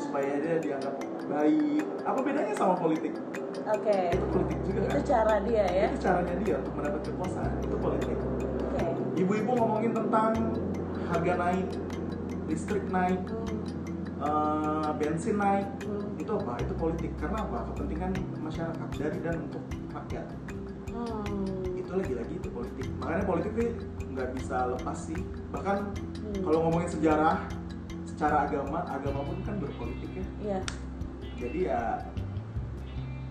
supaya 0.01 0.33
dia 0.41 0.57
dianggap 0.59 0.95
baik 1.27 1.85
apa 2.01 2.19
bedanya 2.19 2.55
sama 2.55 2.75
politik 2.75 3.13
Oke. 3.71 3.99
itu 4.11 4.27
politik 4.29 4.59
juga 4.63 4.79
Itu 4.81 4.91
kan 4.91 5.03
cara 5.05 5.35
dia 5.41 5.65
ya. 5.65 5.87
itu 5.87 5.99
caranya 6.01 6.35
dia 6.37 6.55
untuk 6.59 6.75
mendapat 6.75 7.01
kekuasaan 7.05 7.53
itu 7.61 7.77
politik 7.77 8.17
Oke. 8.19 8.87
ibu-ibu 9.17 9.51
ngomongin 9.53 9.93
tentang 9.93 10.33
harga 11.07 11.35
naik 11.37 11.69
listrik 12.47 12.85
naik 12.89 13.21
Hmm. 13.25 13.57
eh, 14.21 14.91
bensin 14.97 15.37
naik 15.37 15.69
Hmm. 15.81 16.13
itu 16.15 16.29
apa 16.31 16.53
itu 16.59 16.73
politik 16.75 17.11
karena 17.17 17.41
apa 17.41 17.59
kepentingan 17.69 18.13
masyarakat 18.39 18.89
dari 18.93 19.19
dan 19.21 19.37
untuk 19.43 19.63
rakyat 19.91 20.27
Hmm. 20.91 21.63
itu 21.73 21.91
lagi-lagi 21.91 22.35
itu 22.37 22.49
politik 22.51 22.87
makanya 22.97 23.25
politik 23.25 23.53
nih 23.55 23.71
nggak 24.11 24.29
bisa 24.35 24.57
lepas 24.69 24.99
sih 25.01 25.21
bahkan 25.49 25.89
Hmm. 26.21 26.43
kalau 26.43 26.59
ngomongin 26.63 26.91
sejarah 26.91 27.39
secara 28.05 28.45
agama 28.45 28.85
agama 28.85 29.21
pun 29.23 29.39
kan 29.41 29.57
berpolitik 29.57 30.11
ya 30.13 30.25
Iya. 30.43 30.61
jadi 31.39 31.61
ya 31.65 31.81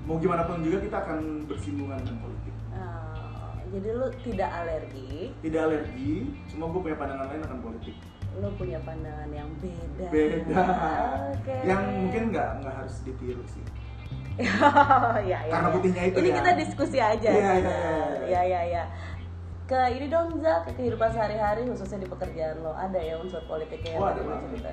mau 0.10 0.18
gimana 0.18 0.42
pun 0.44 0.58
juga 0.60 0.82
kita 0.82 0.98
akan 1.00 1.20
bersinggungan 1.46 2.02
dengan 2.02 2.18
politik 2.20 2.54
Ah, 2.72 3.54
jadi 3.70 3.90
lu 3.94 4.08
tidak 4.26 4.50
alergi, 4.50 5.30
tidak 5.40 5.62
alergi 5.64 6.14
cuma 6.50 6.64
gue 6.68 6.82
punya 6.82 6.98
pandangan 6.98 7.28
lain 7.30 7.44
akan 7.46 7.60
politik 7.62 7.96
lu 8.32 8.50
punya 8.56 8.80
pandangan 8.82 9.30
yang 9.30 9.50
beda. 9.58 10.08
beda 10.10 10.64
Oke. 11.30 11.56
yang 11.62 11.82
mungkin 12.00 12.24
nggak 12.30 12.50
nggak 12.60 12.74
harus 12.76 12.96
ditiru 13.04 13.44
sih 13.46 13.62
ya, 14.40 14.56
ya, 15.28 15.40
Karena 15.46 15.68
ya. 15.68 15.76
putihnya 15.76 16.04
itu 16.08 16.16
Ini 16.18 16.30
ya. 16.32 16.36
kita 16.40 16.52
diskusi 16.56 16.98
aja. 16.98 17.30
Iya, 17.30 17.36
iya, 17.36 17.52
Nah, 17.60 17.60
iya, 17.60 17.68
iya. 17.68 18.26
iya, 18.26 18.42
iya, 18.42 18.62
iya. 18.66 18.84
ke 19.68 19.78
ini 19.94 20.08
dong 20.08 20.40
Za, 20.40 20.64
ke 20.64 20.72
kehidupan 20.74 21.10
sehari-hari 21.12 21.62
khususnya 21.68 22.02
di 22.02 22.10
pekerjaan 22.10 22.58
lo 22.64 22.74
ada 22.74 22.98
ya 22.98 23.20
unsur 23.20 23.44
politiknya 23.46 24.00
Oh, 24.00 24.08
ada 24.08 24.22
banget. 24.24 24.50
Ada 24.66 24.72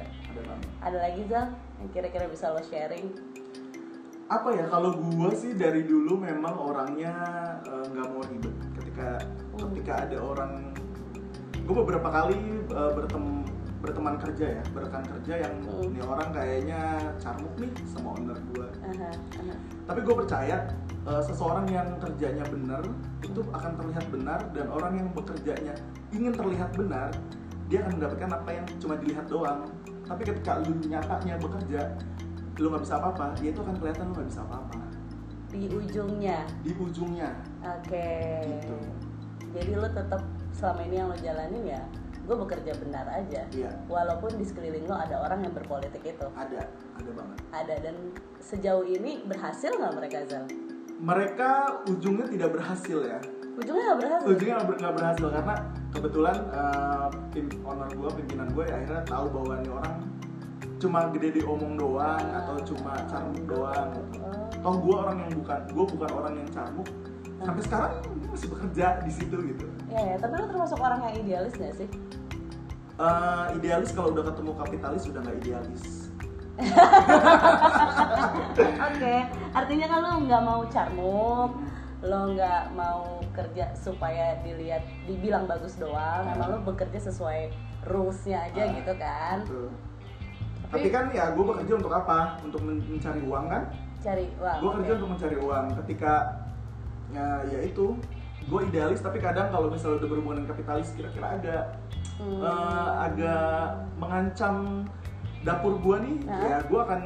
ada 0.80 0.98
lagi 1.02 1.22
Za 1.26 1.52
yang 1.76 1.88
kira-kira 1.92 2.24
bisa 2.26 2.48
lo 2.48 2.62
sharing 2.62 3.12
Apa 4.26 4.50
ya 4.58 4.66
kalau 4.66 4.90
gua 4.98 5.30
sih 5.38 5.54
dari 5.54 5.86
dulu 5.86 6.18
memang 6.18 6.58
orangnya 6.58 7.14
eh, 7.62 7.84
nggak 7.94 8.06
mau 8.10 8.22
ribet. 8.26 8.54
Ketika 8.74 9.22
Hmm. 9.54 9.70
ketika 9.72 9.92
ada 10.04 10.18
orang 10.20 10.52
gue 11.66 11.74
beberapa 11.74 12.08
kali 12.10 12.38
eh, 12.66 12.90
bertem 12.94 13.46
berteman 13.76 14.18
kerja 14.18 14.58
ya, 14.58 14.62
berrekan 14.74 15.04
kerja 15.06 15.46
yang 15.46 15.54
Hmm. 15.62 15.86
ini 15.86 16.00
orang 16.02 16.34
kayaknya 16.34 16.98
carmuk 17.22 17.54
nih 17.54 17.70
sama 17.86 18.18
owner 18.18 18.34
gua. 18.50 18.66
Aha, 18.82 19.10
aha. 19.14 19.54
Tapi 19.86 20.00
gue 20.02 20.14
percaya 20.18 20.56
eh, 21.06 21.22
seseorang 21.22 21.70
yang 21.70 21.88
kerjanya 22.02 22.42
benar 22.50 22.82
itu 23.22 23.40
akan 23.54 23.72
terlihat 23.78 24.06
benar 24.10 24.40
dan 24.50 24.66
orang 24.74 24.92
yang 24.98 25.08
bekerjanya 25.14 25.74
ingin 26.10 26.34
terlihat 26.34 26.74
benar 26.74 27.14
dia 27.70 27.82
akan 27.86 27.98
mendapatkan 27.98 28.30
apa 28.42 28.50
yang 28.50 28.66
cuma 28.82 28.94
dilihat 28.98 29.26
doang. 29.30 29.70
Tapi 30.06 30.22
ketika 30.22 30.62
lu 30.66 30.74
nyatanya 30.82 31.34
bekerja 31.38 31.94
lu 32.56 32.66
nggak 32.68 32.82
bisa 32.82 32.96
apa-apa, 32.96 33.36
ya 33.38 33.50
itu 33.50 33.60
akan 33.60 33.76
kelihatan 33.76 34.04
lu 34.06 34.14
nggak 34.14 34.28
bisa 34.28 34.42
apa-apa 34.42 34.78
di 35.46 35.68
ujungnya 35.68 36.38
di 36.60 36.72
ujungnya. 36.74 37.30
oke 37.62 38.08
Gitu. 38.42 38.76
jadi 39.52 39.72
lo 39.74 39.88
tetap 39.88 40.20
selama 40.50 40.80
ini 40.82 40.94
yang 40.96 41.08
lo 41.08 41.16
jalanin 41.16 41.64
ya 41.66 41.82
gue 42.20 42.36
bekerja 42.36 42.72
benar 42.76 43.06
aja 43.06 43.46
Iya. 43.48 43.70
walaupun 43.86 44.34
di 44.34 44.42
sekeliling 44.42 44.84
lo 44.84 44.94
ada 44.94 45.16
orang 45.18 45.40
yang 45.40 45.54
berpolitik 45.54 46.02
itu 46.02 46.26
Ada, 46.28 46.66
ada 46.92 47.10
banget. 47.14 47.38
ada 47.54 47.74
dan 47.80 47.96
sejauh 48.38 48.84
ini 48.84 49.22
berhasil 49.22 49.70
nggak 49.70 49.94
mereka 49.94 50.18
Zal? 50.26 50.44
Mereka 50.96 51.50
ujungnya 51.86 52.26
tidak 52.26 52.50
berhasil 52.52 52.98
ya. 53.00 53.18
ujungnya 53.54 53.84
nggak 53.86 54.00
berhasil 54.02 54.26
Ujungnya 54.26 54.54
nggak 54.54 54.66
ber- 54.66 54.80
nggak 54.82 54.94
berhasil 54.94 55.26
karena 55.30 55.54
kebetulan 55.88 56.36
eh, 56.50 57.06
tim 57.30 57.46
owner 57.62 57.88
gue, 57.88 58.10
pimpinan 58.12 58.48
gue 58.50 58.64
akhirnya 58.66 59.02
tahu 59.04 59.26
bahwa 59.30 59.52
ini 59.56 59.70
orang 59.70 59.94
cuma 60.76 61.08
gede 61.08 61.40
diomong 61.40 61.74
doang 61.74 62.20
atau 62.32 62.56
cuma 62.64 62.92
carmuk 63.06 63.44
doang. 63.46 63.88
gitu. 63.94 64.20
Oh, 64.20 64.72
Toh 64.72 64.74
gue 64.76 64.94
orang 64.94 65.16
yang 65.20 65.32
bukan, 65.34 65.60
gue 65.66 65.84
bukan 65.88 66.10
orang 66.12 66.34
yang 66.34 66.48
carmuk. 66.50 66.88
Sampai 67.38 67.62
sekarang 67.62 67.90
gue 68.02 68.28
masih 68.28 68.48
bekerja 68.48 68.86
di 69.00 69.12
situ 69.12 69.36
gitu. 69.46 69.66
ya, 69.86 70.00
ya 70.02 70.16
tapi 70.18 70.34
lo 70.34 70.46
termasuk 70.46 70.78
orang 70.78 71.00
yang 71.04 71.14
idealis 71.20 71.54
gak 71.54 71.76
sih 71.76 71.88
Eh, 72.96 73.44
idealis 73.54 73.92
kalau 73.92 74.08
udah 74.10 74.24
ketemu 74.24 74.56
kapitalis 74.56 75.04
udah 75.04 75.20
nggak 75.20 75.36
idealis. 75.38 75.84
Oke, 78.82 79.14
artinya 79.52 79.86
kan 79.86 79.98
lo 80.00 80.12
nggak 80.24 80.42
mau 80.42 80.60
carmuk, 80.66 81.50
lo 82.00 82.20
nggak 82.32 82.62
mau 82.72 83.20
kerja 83.30 83.68
supaya 83.74 84.40
dilihat, 84.40 84.80
dibilang 85.04 85.44
bagus 85.44 85.76
doang. 85.76 86.24
Emang 86.26 86.48
lo 86.50 86.58
bekerja 86.64 86.96
sesuai 87.02 87.52
rulesnya 87.84 88.48
aja 88.48 88.62
Ah. 88.64 88.72
gitu 88.74 88.92
kan? 88.96 89.36
Gitu. 89.44 89.64
Tapi 90.76 90.90
kan 90.90 91.04
ya 91.10 91.24
gue 91.30 91.44
bekerja 91.44 91.72
untuk 91.74 91.90
apa? 91.90 92.18
Untuk 92.40 92.60
men- 92.60 92.84
mencari 92.86 93.20
uang 93.20 93.44
kan? 93.46 93.62
Cari 93.98 94.26
uang. 94.32 94.56
gue 94.56 94.70
kerja 94.72 94.86
oke. 94.88 94.96
untuk 94.96 95.10
mencari 95.10 95.36
uang 95.36 95.64
ketika 95.82 96.12
ya, 97.08 97.26
ya 97.44 97.60
itu 97.60 97.86
gue 98.42 98.60
idealis 98.64 99.00
tapi 99.00 99.18
kadang 99.18 99.50
kalau 99.50 99.66
misalnya 99.66 99.98
udah 99.98 100.08
berhubungan 100.08 100.36
dengan 100.38 100.50
kapitalis 100.52 100.88
kira-kira 100.92 101.26
agak 101.32 101.62
Hmm. 102.16 102.40
eh, 102.40 102.90
agak 103.02 103.50
mengancam 103.96 104.86
dapur 105.42 105.76
gue 105.76 105.96
nih 105.98 106.16
Nah. 106.22 106.40
ya 106.40 106.58
gue 106.62 106.78
akan 106.78 107.02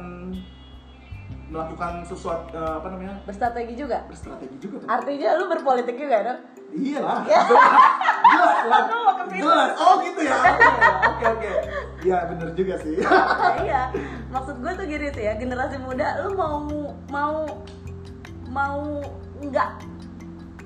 melakukan 1.49 1.93
sesuatu 2.05 2.47
eh, 2.49 2.73
apa 2.77 2.87
namanya 2.87 3.19
Berstrategi 3.23 3.73
juga. 3.75 4.05
berstrategi 4.05 4.55
juga 4.57 4.75
tuh 4.77 4.87
Artinya 4.87 5.29
lo 5.35 5.45
berpolitik 5.49 5.95
juga 5.95 6.17
dong? 6.23 6.39
Iya 6.73 6.99
lah 6.99 7.19
Ya. 7.25 7.41
jelas 8.23 8.57
lah. 8.63 8.83
Jelas. 9.27 9.69
Oh 9.75 9.93
gitu 9.99 10.21
ya? 10.21 10.37
Oke 11.09 11.25
oke. 11.27 11.51
Ya 12.01 12.17
bener 12.25 12.49
juga 12.53 12.75
sih. 12.77 12.95
Iya. 13.59 13.91
Maksud 14.27 14.55
gue 14.57 14.71
tuh 14.73 14.85
gini 14.85 15.07
tuh 15.09 15.21
ya 15.21 15.33
generasi 15.35 15.77
muda 15.77 16.21
lu 16.21 16.33
mau 16.33 16.57
mau 17.07 17.35
mau 18.47 18.79
nggak 19.37 19.69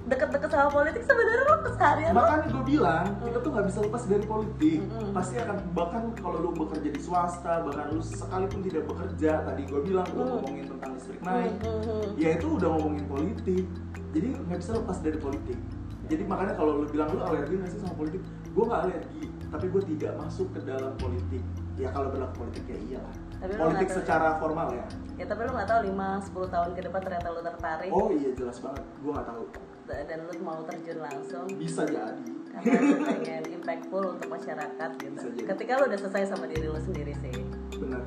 deket-deket 0.05 0.47
sama 0.47 0.69
politik 0.69 1.01
sebenarnya 1.01 1.43
lo 1.43 1.55
keseharian 1.63 2.13
lo 2.13 2.21
makanya 2.21 2.45
gue 2.47 2.63
bilang 2.67 3.05
kita 3.19 3.37
tuh 3.39 3.49
nggak 3.49 3.65
bisa 3.65 3.79
lepas 3.81 4.03
dari 4.05 4.21
politik. 4.23 4.79
Mm-mm. 4.79 5.09
pasti 5.11 5.35
akan 5.35 5.57
bahkan 5.71 6.03
kalau 6.15 6.37
lu 6.39 6.51
bekerja 6.53 6.89
di 6.89 7.01
swasta 7.01 7.65
bahkan 7.65 7.89
lu 7.89 8.01
sekalipun 8.01 8.61
tidak 8.61 8.85
bekerja 8.85 9.41
tadi 9.41 9.61
gue 9.65 9.81
bilang 9.81 10.05
gue 10.07 10.21
Mm. 10.21 10.29
ngomongin 10.31 10.65
tentang 10.69 10.89
listrik 10.93 11.21
naik. 11.21 11.51
Hmm, 11.57 11.73
hmm, 11.73 11.81
hmm. 11.81 12.09
ya 12.15 12.29
itu 12.31 12.47
udah 12.47 12.67
ngomongin 12.71 13.05
politik. 13.07 13.65
Jadi 14.13 14.27
nggak 14.39 14.59
bisa 14.61 14.71
lepas 14.73 14.97
dari 15.01 15.17
politik 15.17 15.57
jadi 16.05 16.23
makanya 16.25 16.53
kalau 16.53 16.81
lu 16.81 16.87
bilang 16.89 17.09
lu 17.13 17.21
alergi 17.21 17.53
nggak 17.57 17.71
sih 17.71 17.79
sama 17.81 17.93
politik? 17.97 18.21
Gue 18.53 18.63
nggak 18.65 18.81
alergi 18.87 19.23
tapi 19.55 19.65
gue 19.71 19.81
tidak 19.95 20.13
masuk 20.19 20.47
ke 20.51 20.59
dalam 20.67 20.93
politik. 20.99 21.43
Ya 21.75 21.91
kalau 21.91 22.11
berlaku 22.11 22.43
politik 22.43 22.63
ya 22.67 22.77
iyalah. 22.77 23.15
Tapi 23.39 23.53
politik 23.55 23.87
nggak 23.87 23.95
tahu. 23.95 23.99
secara 24.03 24.27
formal 24.39 24.67
ya. 24.75 24.85
Ya 25.15 25.25
tapi 25.27 25.41
lu 25.47 25.51
nggak 25.55 25.69
tahu 25.69 25.79
5-10 25.91 26.53
tahun 26.55 26.69
ke 26.75 26.81
depan 26.89 27.01
ternyata 27.03 27.27
lu 27.31 27.41
tertarik. 27.43 27.91
Oh 27.91 28.09
iya 28.11 28.29
jelas 28.35 28.57
banget. 28.59 28.85
Gue 28.99 29.11
nggak 29.15 29.27
tahu. 29.27 29.43
Dan 29.85 30.19
lu 30.25 30.33
mau 30.41 30.59
terjun 30.65 30.99
langsung. 30.99 31.45
Bisa 31.55 31.81
jadi. 31.87 32.25
Karena 32.55 32.79
lu 32.79 32.97
pengen 33.03 33.43
impactful 33.61 34.03
untuk 34.17 34.27
masyarakat 34.31 34.89
gitu. 34.99 35.13
Bisa 35.13 35.29
jadi. 35.31 35.47
ketika 35.55 35.71
lu 35.79 35.83
udah 35.87 35.99
selesai 35.99 36.23
sama 36.35 36.45
diri 36.47 36.67
lu 36.67 36.79
sendiri 36.79 37.13
sih. 37.19 37.33
Benar. 37.79 38.03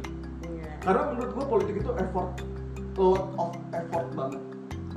Iya. 0.48 0.70
karena 0.80 1.02
menurut 1.12 1.30
gue 1.34 1.44
politik 1.50 1.74
itu 1.82 1.90
effort 1.98 2.30
lot 2.98 3.30
of 3.38 3.54
effort 3.70 4.08
banget 4.14 4.42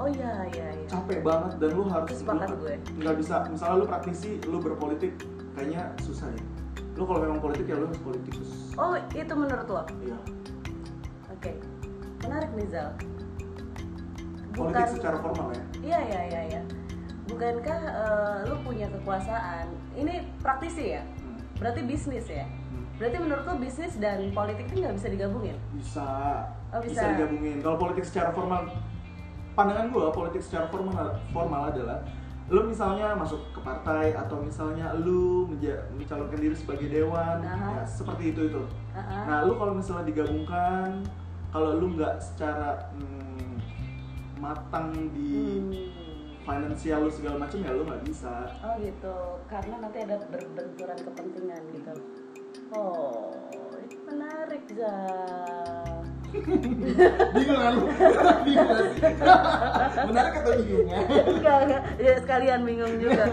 oh 0.01 0.09
iya 0.09 0.31
iya 0.49 0.67
iya 0.73 0.87
capek 0.89 1.21
banget 1.21 1.51
dan 1.61 1.69
lu 1.71 1.83
harus 1.85 2.09
Sepakat 2.11 2.49
lu 2.49 2.57
gue. 2.59 2.75
nggak 2.97 3.15
bisa 3.21 3.35
misalnya 3.45 3.75
lu 3.77 3.85
praktisi 3.85 4.41
lu 4.43 4.57
berpolitik 4.57 5.13
kayaknya 5.53 5.93
susah 6.01 6.25
ya 6.27 6.43
lu 6.97 7.05
kalau 7.05 7.21
memang 7.21 7.39
politik 7.39 7.69
ya 7.69 7.77
lu 7.77 7.85
harus 7.85 8.01
politikus 8.01 8.49
oh 8.75 8.97
itu 8.97 9.29
menurut 9.31 9.67
lo 9.69 9.83
iya 10.01 10.17
oke 11.29 11.51
menarik 12.19 12.49
nih 12.51 12.67
Zal 12.67 12.89
politik 14.51 14.87
secara 14.91 15.17
formal 15.17 15.47
ya 15.51 15.63
Iya 15.81 15.99
iya 16.03 16.21
iya 16.27 16.41
iya. 16.47 16.61
Bukankah 17.25 17.79
eh, 17.81 18.37
lu 18.45 18.59
punya 18.61 18.85
kekuasaan? 18.91 19.65
Ini 19.95 20.27
praktisi 20.37 20.93
ya? 20.93 21.01
Hmm. 21.01 21.39
Berarti 21.57 21.81
bisnis 21.81 22.27
ya? 22.27 22.43
Hmm. 22.45 22.83
Berarti 22.99 23.17
menurut 23.17 23.43
lu 23.47 23.55
bisnis 23.57 23.95
dan 23.97 24.29
politik 24.29 24.67
itu 24.67 24.83
nggak 24.83 24.93
bisa 24.93 25.07
digabungin? 25.09 25.57
bisa 25.73 26.05
Oh, 26.69 26.83
bisa. 26.83 27.01
digabungin 27.07 27.57
kalau 27.59 27.79
politik 27.79 28.03
secara 28.03 28.29
formal 28.29 28.67
pandangan 29.61 29.93
gua 29.93 30.09
politik 30.09 30.41
secara 30.41 30.65
formal 30.67 31.13
formal 31.29 31.69
adalah 31.69 32.01
lu 32.49 32.67
misalnya 32.67 33.15
masuk 33.15 33.39
ke 33.53 33.61
partai 33.61 34.11
atau 34.11 34.41
misalnya 34.41 34.91
lu 34.97 35.47
menja- 35.47 35.87
mencalonkan 35.93 36.35
diri 36.35 36.51
sebagai 36.51 36.89
dewan 36.89 37.39
Aha. 37.39 37.79
ya 37.79 37.83
seperti 37.85 38.33
itu 38.33 38.49
itu 38.49 38.63
Uh-uh. 38.91 39.23
Nah, 39.23 39.47
lu 39.47 39.55
kalau 39.55 39.71
misalnya 39.71 40.03
digabungkan, 40.03 40.99
kalau 41.47 41.79
lu 41.79 41.95
nggak 41.95 42.19
secara 42.19 42.91
hmm, 42.91 43.55
matang 44.35 44.91
di 45.15 45.31
Hmm. 45.63 45.71
finansial 46.43 47.07
lu 47.07 47.11
segala 47.13 47.39
macam 47.39 47.63
ya 47.63 47.71
lu 47.71 47.87
nggak 47.87 48.03
bisa. 48.03 48.51
Oh 48.59 48.75
gitu, 48.83 49.15
karena 49.47 49.79
nanti 49.79 50.03
ada 50.03 50.19
berbenturan 50.27 50.99
kepentingan 50.99 51.61
gitu. 51.71 51.93
Oh, 52.75 53.31
ini 53.79 53.95
menarik 54.03 54.63
Zal. 54.75 55.90
Bingung 57.35 57.59
kan? 57.59 57.73
Bingung 58.47 58.71
sih? 58.95 59.13
Menarik 60.07 60.33
atau 60.39 60.51
bingungnya? 60.55 60.99
enggak, 61.27 61.57
enggak. 61.67 61.83
Ya, 61.99 62.13
sekalian 62.23 62.61
bingung 62.63 62.95
juga. 62.97 63.23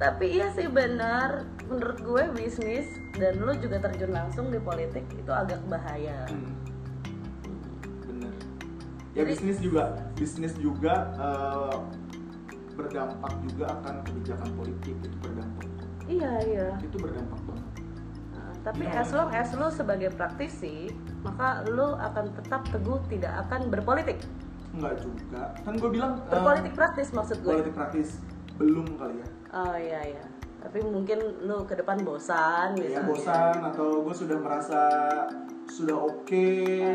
Tapi 0.00 0.24
iya 0.34 0.48
sih 0.56 0.66
benar, 0.66 1.46
menurut 1.68 1.98
gue 2.02 2.22
bisnis 2.34 2.88
dan 3.14 3.38
lu 3.38 3.54
juga 3.54 3.78
terjun 3.78 4.10
langsung 4.10 4.50
di 4.50 4.58
politik 4.58 5.06
itu 5.14 5.30
agak 5.30 5.62
bahaya. 5.68 6.26
Hmm. 6.26 6.52
Bener. 8.08 8.32
Ya 9.14 9.22
Jadi- 9.22 9.30
bisnis 9.36 9.58
juga, 9.62 9.84
bisnis 10.16 10.54
juga 10.58 10.94
eh, 11.20 11.76
berdampak 12.72 13.32
juga 13.46 13.68
akan 13.78 13.94
kebijakan 14.08 14.48
politik 14.56 14.96
itu 14.96 15.16
berdampak. 15.20 15.68
Iya 16.10 16.32
iya. 16.50 16.68
Itu 16.82 16.96
berdampak 16.98 17.38
tapi 18.62 18.84
Iya. 18.84 19.00
as 19.00 19.10
long 19.10 19.28
as 19.28 19.50
lu 19.52 19.66
sebagai 19.68 20.10
praktisi, 20.10 20.86
maka 21.20 21.66
lu 21.66 21.92
akan 21.92 22.30
tetap 22.32 22.62
teguh 22.66 23.02
tidak 23.08 23.34
akan 23.40 23.66
berpolitik. 23.68 24.22
Enggak 24.72 24.98
juga. 24.98 25.52
Kan 25.60 25.74
gue 25.76 25.90
bilang 25.90 26.12
eh, 26.18 26.30
Berpolitik 26.30 26.72
praktis 26.72 27.10
maksud 27.10 27.38
gue. 27.40 27.52
politik 27.52 27.72
praktis 27.72 28.22
belum 28.54 28.86
kali 28.94 29.18
ya. 29.18 29.28
Oh 29.52 29.74
iya 29.74 30.00
iya. 30.08 30.24
Tapi 30.58 30.78
mungkin 30.80 31.18
lu 31.42 31.66
ke 31.66 31.74
depan 31.74 31.98
bosan 32.00 32.78
gitu. 32.78 32.94
ya 32.94 33.02
bosan 33.02 33.58
atau 33.64 34.00
gue 34.00 34.14
sudah 34.14 34.38
merasa 34.38 34.80
sudah 35.66 35.98
oke 35.98 36.46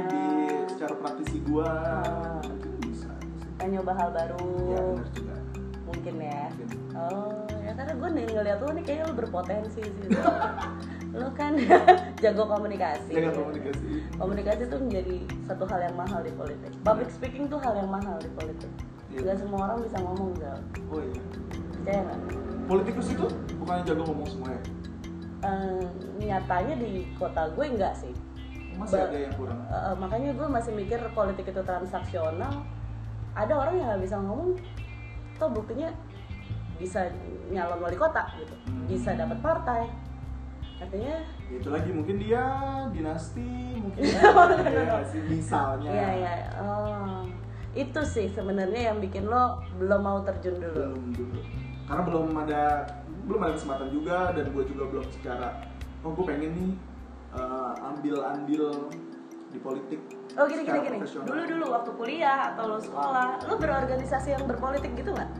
di 0.07 0.23
secara 0.65 0.95
praktisi 0.95 1.37
gue 1.41 1.67
Ah. 1.67 2.39
mungkin 2.41 2.71
bisa. 2.81 3.11
Pengen 3.57 3.77
nyoba 3.77 3.91
hal 3.93 4.09
baru. 4.09 4.39
ya 4.65 4.79
benar 4.79 5.07
juga 5.11 5.35
Mungkin 5.83 6.15
ya. 6.17 6.43
Mungkin. 6.49 6.67
Oh, 6.95 7.43
ya 7.59 7.71
karena 7.73 7.93
gue 7.93 8.09
nih 8.13 8.25
ngeliat 8.29 8.57
lu 8.57 8.69
nih 8.71 8.83
kayaknya 8.83 9.05
lu 9.05 9.15
berpotensi 9.15 9.81
sih. 9.83 10.09
lu 11.09 11.27
kan 11.33 11.55
jago 12.23 12.43
komunikasi. 12.45 13.11
jaga 13.11 13.31
komunikasi 13.33 13.85
Komunikasi 14.13 14.61
tuh 14.65 14.79
menjadi 14.79 15.15
satu 15.43 15.63
hal 15.65 15.79
yang 15.81 15.95
mahal 15.95 16.19
di 16.19 16.31
politik. 16.31 16.71
Public 16.81 17.09
speaking 17.09 17.45
tuh 17.45 17.57
hal 17.57 17.73
yang 17.73 17.87
mahal 17.87 18.17
di 18.17 18.29
politik. 18.29 18.71
Iya. 19.07 19.23
Gak 19.25 19.37
semua 19.39 19.59
orang 19.65 19.79
bisa 19.81 19.97
ngomong 19.97 20.29
Zal. 20.35 20.59
oh 20.85 20.99
iya 20.99 21.21
Percaya 21.71 22.01
nggak? 22.03 22.19
politikus 22.67 23.07
itu 23.09 23.25
bukannya 23.55 23.83
jago 23.85 24.03
ngomong 24.03 24.27
semua 24.27 24.49
ya 24.51 24.61
Eh, 25.39 25.83
nyatanya 26.19 26.75
di 26.75 26.89
kota 27.13 27.47
gue 27.47 27.65
enggak 27.67 27.93
sih 27.95 28.11
masih 28.75 28.97
Ba- 28.97 29.07
ada 29.07 29.17
yang 29.17 29.33
kurang 29.33 29.59
Eh, 29.63 29.95
makanya 29.95 30.29
gue 30.33 30.47
masih 30.49 30.71
mikir 30.73 30.99
politik 31.11 31.45
itu 31.45 31.61
transaksional 31.61 32.65
ada 33.31 33.53
orang 33.55 33.73
yang 33.75 33.87
nggak 33.87 34.03
bisa 34.03 34.17
ngomong 34.17 34.59
toh 35.35 35.47
buktinya 35.47 35.87
bisa 36.75 37.07
nyalon 37.47 37.79
wali 37.79 37.95
kota 37.95 38.27
gitu 38.35 38.51
Hmm. 38.67 38.83
bisa 38.85 39.13
dapat 39.13 39.39
partai 39.39 39.87
artinya 40.77 41.15
Ya 41.47 41.55
itu 41.57 41.69
lagi 41.73 41.89
mungkin 41.89 42.15
dia 42.21 42.43
dinasti 42.91 43.49
mungkin 43.81 44.01
Iya, 44.13 44.29
ya, 44.61 44.81
nggak 44.85 45.05
sih? 45.09 45.19
misalnya 45.25 45.89
Iya 45.89 46.09
iya. 46.15 46.33
Oh. 46.61 47.21
Itu 47.73 48.01
sih 48.05 48.27
sebenarnya 48.29 48.93
yang 48.93 48.97
bikin 48.97 49.25
lo 49.29 49.61
belum 49.77 50.01
mau 50.01 50.19
terjun 50.25 50.57
dulu. 50.57 50.73
belum 50.73 51.03
dulu 51.13 51.39
karena 51.87 52.01
belum 52.03 52.27
ada 52.35 52.63
belum 53.23 53.39
ada 53.47 53.53
kesempatan 53.55 53.87
juga 53.89 54.17
dan 54.35 54.45
gue 54.51 54.63
juga 54.67 54.83
belum 54.91 55.05
secara 55.07 55.47
oh 56.03 56.11
gue 56.11 56.25
pengen 56.25 56.51
nih 56.51 56.71
eh, 57.31 57.71
ambil 57.81 58.15
andil 58.27 58.65
di 59.47 59.59
politik 59.59 60.01
Oh 60.37 60.45
gini 60.45 60.61
gini 60.61 60.79
gini. 60.83 60.97
Dulu 61.01 61.41
dulu 61.49 61.65
waktu 61.73 61.89
kuliah 61.97 62.53
atau 62.53 62.69
lo 62.69 62.77
sekolah, 62.77 63.41
lo 63.49 63.57
berorganisasi 63.57 64.37
yang 64.37 64.45
berpolitik 64.45 64.93
gitu 64.93 65.09
nggak? 65.09 65.31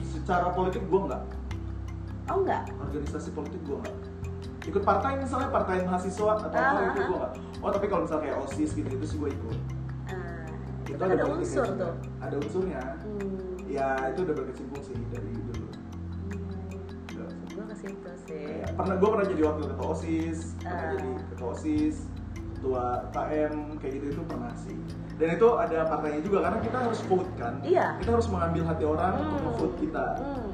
secara 0.00 0.52
politik 0.54 0.82
gue 0.86 1.00
nggak 1.00 1.22
Oh 2.30 2.40
enggak. 2.40 2.62
organisasi 2.80 3.28
politik 3.30 3.60
gue 3.60 3.76
nggak 3.76 3.96
ikut 4.62 4.82
partai 4.82 5.16
misalnya 5.16 5.48
partai 5.48 5.82
mahasiswa 5.82 6.32
atau 6.36 6.46
Ah, 6.52 6.70
apa 6.70 6.80
itu 6.84 7.00
ah, 7.00 7.04
gue 7.04 7.16
nggak 7.16 7.32
oh 7.58 7.70
tapi 7.70 7.86
kalau 7.86 8.02
misalnya 8.04 8.22
kayak 8.24 8.38
osis 8.40 8.70
gitu 8.72 8.88
gitu 8.88 9.04
sih 9.04 9.16
gue 9.16 9.30
ikut 9.30 9.58
Ah, 10.06 10.46
itu 10.84 10.92
Itu 10.92 11.02
ada 11.02 11.14
politiknya 11.16 11.34
unsur 11.36 11.66
juga. 11.66 11.80
tuh. 11.80 11.92
ada 12.20 12.34
unsurnya 12.36 12.80
Hmm. 13.00 13.38
ya 13.66 13.88
itu 14.06 14.20
udah 14.20 14.34
berkecimpung 14.36 14.80
sih 14.80 14.94
dari 15.08 15.30
dulu 15.32 15.66
Gue 17.50 17.64
ke 17.66 17.76
situ 17.76 18.10
sih. 18.20 18.46
Kayak 18.46 18.70
pernah 18.74 18.94
gue 18.96 19.08
pernah 19.10 19.26
jadi 19.26 19.42
wakil 19.44 19.64
ketua 19.66 19.88
osis 19.90 20.38
pernah 20.56 20.70
Ah. 20.72 20.90
jadi 20.92 21.08
ketua 21.26 21.48
osis 21.50 21.96
ketua 22.52 22.84
KM 23.10 23.54
kayak 23.76 23.92
gitu 23.96 24.06
itu 24.10 24.22
pernah 24.24 24.52
sih 24.54 24.76
dan 25.16 25.28
itu 25.30 25.48
ada 25.54 25.78
partainya 25.86 26.20
juga 26.20 26.38
karena 26.42 26.58
kita 26.60 26.78
harus 26.78 27.00
vote 27.02 27.30
kan 27.34 27.54
Iya. 27.62 27.86
kita 27.96 28.10
harus 28.10 28.28
mengambil 28.28 28.62
hati 28.66 28.84
orang 28.86 29.12
untuk 29.16 29.30
Hmm. 29.30 29.44
nge-vote 29.46 29.76
kita 29.78 30.06
Hmm. 30.14 30.50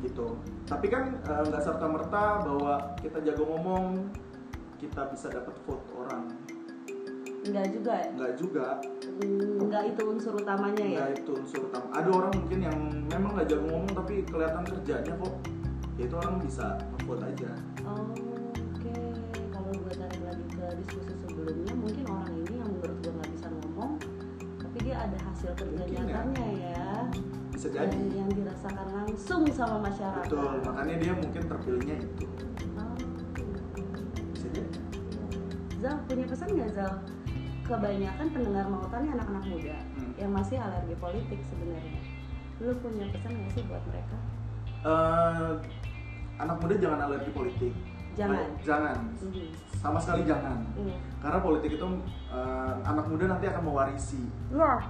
gitu 0.00 0.26
tapi 0.74 0.86
kan 0.88 1.14
eh, 1.14 1.42
nggak 1.44 1.62
serta 1.62 1.86
merta 1.86 2.22
bahwa 2.42 2.74
kita 2.98 3.22
jago 3.22 3.46
ngomong 3.46 4.10
kita 4.76 5.06
bisa 5.08 5.30
dapat 5.30 5.54
vote 5.62 5.86
orang 5.96 6.26
Enggak 7.44 7.66
juga 7.70 7.92
ya. 7.94 8.08
nggak 8.10 8.32
juga 8.34 8.66
Hmm, 9.14 9.60
Enggak 9.60 9.82
itu 9.86 10.02
unsur 10.02 10.34
utamanya 10.34 10.82
ya. 10.82 10.98
nggak 10.98 11.10
itu 11.20 11.30
unsur 11.32 11.60
utama 11.64 11.86
ada 11.92 12.10
orang 12.10 12.32
mungkin 12.34 12.58
yang 12.60 12.78
memang 13.06 13.30
nggak 13.32 13.48
jago 13.48 13.64
ngomong 13.64 13.92
tapi 13.94 14.14
kelihatan 14.24 14.64
kerjanya 14.64 15.12
kok 15.14 15.34
ya 15.94 16.02
itu 16.02 16.16
orang 16.16 16.34
bisa 16.40 16.66
nge-vote 16.90 17.22
aja 17.22 17.50
Oh, 17.84 18.10
Oke, 18.74 18.92
kalau 19.48 19.70
gue 19.72 19.94
tarik 19.94 20.20
lagi 20.20 20.44
ke 20.50 20.64
diskusi 20.74 21.14
sebelumnya, 21.18 21.72
mungkin 21.74 22.04
orang 22.06 22.32
ini 22.34 22.54
yang 22.56 22.70
menurut 22.70 22.96
gue 22.98 23.12
nggak 23.12 23.30
bisa 23.30 23.46
ngomong, 23.52 23.90
tapi 24.58 24.76
dia 24.82 24.96
ada 24.98 25.18
hasil 25.22 25.50
kerja 25.54 25.84
ya. 25.84 26.00
nyatanya 26.00 26.46
ya, 26.58 26.88
bisa 27.54 27.66
yang, 27.70 27.86
jadi 27.86 27.98
yang 28.12 28.28
dirasakan 28.28 28.86
langsung 28.92 29.42
sama 29.48 29.76
masyarakat. 29.80 30.26
betul 30.26 30.54
makanya 30.60 30.94
dia 30.98 31.12
mungkin 31.14 31.42
terpilihnya 31.46 31.96
itu 32.00 32.24
Oh, 32.74 32.94
bisa 34.34 34.46
jadi 34.50 34.68
Zal 35.78 35.96
punya 36.06 36.24
pesan 36.24 36.48
nggak 36.50 36.70
Zal? 36.72 36.92
Kebanyakan 37.64 38.26
pendengar 38.28 38.64
mautannya 38.66 39.10
anak-anak 39.14 39.44
muda 39.46 39.76
Hmm. 39.94 40.12
yang 40.16 40.30
masih 40.30 40.56
alergi 40.56 40.96
politik 40.96 41.40
sebenarnya. 41.44 42.00
Lu 42.58 42.72
punya 42.78 43.06
pesan 43.08 43.30
nggak 43.32 43.50
sih 43.52 43.62
buat 43.64 43.84
mereka? 43.86 44.16
Eh, 44.82 45.52
anak 46.36 46.56
muda 46.58 46.74
jangan 46.76 47.00
alergi 47.02 47.30
politik 47.30 47.72
Jangan. 48.14 48.36
Baik, 48.36 48.50
jangan 48.62 48.96
Mhm. 49.18 49.46
sama 49.74 49.98
sekali 49.98 50.22
jangan 50.24 50.58
Hmm. 50.72 50.96
karena 51.18 51.38
politik 51.40 51.70
itu 51.72 51.86
eh, 52.30 52.72
anak 52.84 53.06
muda 53.06 53.24
nanti 53.28 53.46
akan 53.46 53.62
mewarisi 53.64 54.22
Nah, 54.50 54.80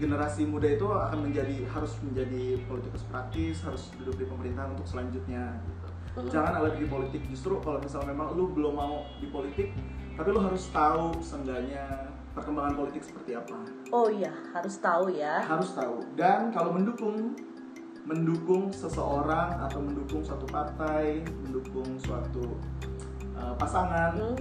generasi 0.00 0.48
muda 0.48 0.64
itu 0.64 0.88
akan 0.88 1.28
menjadi 1.28 1.68
harus 1.68 1.92
menjadi 2.00 2.56
politikus 2.64 3.04
praktis 3.06 3.60
harus 3.60 3.92
duduk 4.00 4.16
di 4.16 4.24
pemerintahan 4.24 4.72
untuk 4.72 4.88
selanjutnya 4.88 5.60
gitu. 5.60 5.86
Mm. 6.10 6.30
jangan 6.32 6.52
alergi 6.64 6.86
politik 6.88 7.22
justru 7.28 7.54
kalau 7.60 7.78
misalnya 7.78 8.10
memang 8.10 8.34
lu 8.34 8.50
belum 8.50 8.74
mau 8.74 9.04
di 9.20 9.28
politik 9.28 9.70
tapi 10.16 10.28
lu 10.32 10.40
harus 10.42 10.66
tahu 10.72 11.14
seenggaknya 11.20 12.10
perkembangan 12.34 12.74
politik 12.74 13.04
seperti 13.04 13.36
apa 13.36 13.56
oh 13.92 14.08
iya 14.10 14.32
harus 14.56 14.74
tahu 14.80 15.12
ya. 15.12 15.44
harus 15.44 15.70
tahu 15.76 16.02
dan 16.16 16.50
kalau 16.50 16.74
mendukung 16.74 17.36
mendukung 18.08 18.72
seseorang 18.74 19.60
atau 19.60 19.78
mendukung 19.78 20.24
suatu 20.24 20.48
partai 20.48 21.22
mendukung 21.46 21.86
suatu 22.00 22.58
uh, 23.36 23.54
pasangan 23.54 24.16
Hmm. 24.16 24.36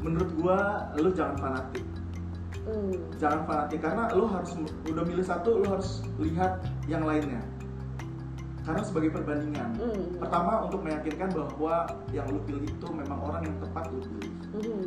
menurut 0.00 0.30
gua 0.36 0.58
lu 1.00 1.08
jangan 1.16 1.36
fanatik 1.40 1.84
Hmm. 2.64 2.96
jangan 3.14 3.44
fanatik 3.44 3.78
karena 3.78 4.08
lu 4.10 4.24
harus 4.24 4.50
udah 4.84 5.04
milih 5.04 5.20
satu 5.20 5.60
lu 5.60 5.64
harus 5.68 6.00
lihat 6.16 6.64
yang 6.84 7.02
lainnya 7.02 7.40
karena 8.64 8.80
sebagai 8.80 9.12
perbandingan 9.12 9.68
Hmm. 9.76 10.16
pertama 10.16 10.64
untuk 10.64 10.80
meyakinkan 10.80 11.28
bahwa 11.30 11.84
yang 12.10 12.24
lu 12.26 12.40
pilih 12.42 12.64
itu 12.64 12.86
memang 12.88 13.18
orang 13.22 13.40
yang 13.44 13.56
tepat 13.60 13.84
lu 13.88 13.98
pilih 14.00 14.32
Hmm. 14.50 14.82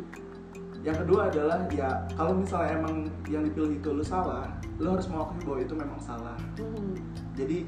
yang 0.80 0.96
kedua 0.96 1.26
adalah 1.26 1.58
ya 1.68 1.88
kalau 2.12 2.32
misalnya 2.34 2.76
emang 2.76 2.94
yang 3.26 3.42
dipilih 3.42 3.74
itu 3.74 3.88
lu 3.90 4.02
salah 4.02 4.46
lu 4.76 4.90
harus 4.90 5.06
mengakui 5.06 5.38
bahwa 5.42 5.58
itu 5.60 5.74
memang 5.74 5.98
salah 5.98 6.36
Hmm. 6.58 6.92
jadi 7.32 7.64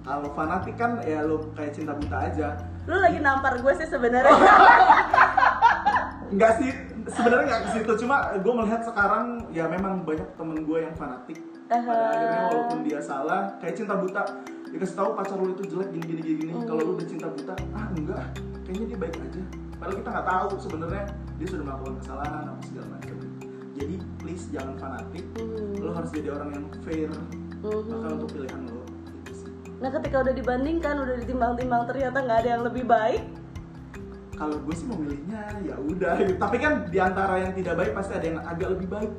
kalau 0.00 0.30
fanatik 0.30 0.74
kan 0.74 0.96
ya 1.02 1.22
lu 1.22 1.38
kayak 1.52 1.72
cinta 1.72 1.92
buta 1.92 2.16
aja 2.24 2.48
Lu 2.88 2.96
lagi 2.96 3.18
nampar 3.18 3.60
gue 3.60 3.72
sih 3.76 3.84
sebenarnya. 3.84 4.32
enggak 6.32 6.56
sih 6.56 6.72
sebenarnya 7.10 7.46
nggak 7.46 7.62
ke 7.62 7.70
situ 7.72 7.92
cuma 7.98 8.16
gue 8.34 8.52
melihat 8.54 8.80
sekarang 8.82 9.24
ya 9.50 9.64
memang 9.66 10.02
banyak 10.02 10.28
temen 10.34 10.58
gue 10.60 10.78
yang 10.80 10.94
fanatik 10.94 11.38
pada 11.66 11.78
akhirnya 12.10 12.40
walaupun 12.48 12.78
dia 12.82 13.00
salah 13.00 13.40
kayak 13.58 13.74
cinta 13.74 13.94
buta 13.94 14.22
dikasih 14.66 14.96
tahu 14.96 15.10
pacar 15.12 15.36
lu 15.36 15.50
itu 15.50 15.64
jelek 15.66 15.88
gini 15.90 16.04
gini 16.06 16.22
gini. 16.24 16.44
Hmm. 16.52 16.62
kalau 16.64 16.80
lu 16.80 16.92
udah 16.94 17.06
cinta 17.06 17.26
buta 17.26 17.54
ah 17.72 17.86
enggak 17.90 18.24
kayaknya 18.62 18.86
dia 18.86 18.98
baik 18.98 19.16
aja 19.16 19.42
padahal 19.76 19.96
kita 19.96 20.08
nggak 20.10 20.26
tahu 20.28 20.48
sebenarnya 20.58 21.04
dia 21.36 21.46
sudah 21.46 21.64
melakukan 21.64 21.94
kesalahan 21.98 22.44
apa 22.46 22.62
segala 22.62 22.86
macam 22.90 23.16
jadi 23.72 23.94
please 24.16 24.44
jangan 24.48 24.74
fanatik 24.76 25.24
Hmm. 25.34 25.74
lu 25.76 25.90
harus 25.90 26.10
jadi 26.10 26.28
orang 26.30 26.50
yang 26.52 26.64
fair 26.80 27.10
Mhm. 27.60 27.86
bahkan 27.86 28.10
untuk 28.14 28.30
pilihan 28.30 28.60
lo 28.64 28.80
gitu 29.18 29.32
sih 29.36 29.48
Nah 29.78 29.90
ketika 29.90 30.16
udah 30.20 30.34
dibandingkan, 30.34 30.94
udah 30.98 31.16
ditimbang-timbang 31.18 31.82
ternyata 31.86 32.18
nggak 32.20 32.38
ada 32.38 32.50
yang 32.50 32.62
lebih 32.62 32.84
baik. 32.84 33.24
Kalau 34.40 34.56
gue 34.56 34.72
sih 34.72 34.88
memilihnya 34.88 35.42
ya 35.60 35.76
udah 35.76 36.16
gitu. 36.18 36.40
tapi 36.40 36.56
kan 36.56 36.88
di 36.88 36.96
antara 36.96 37.34
yang 37.38 37.52
tidak 37.52 37.76
baik 37.76 37.92
pasti 37.92 38.12
ada 38.16 38.26
yang 38.26 38.40
agak 38.42 38.68
lebih 38.72 38.88
baik 38.88 39.12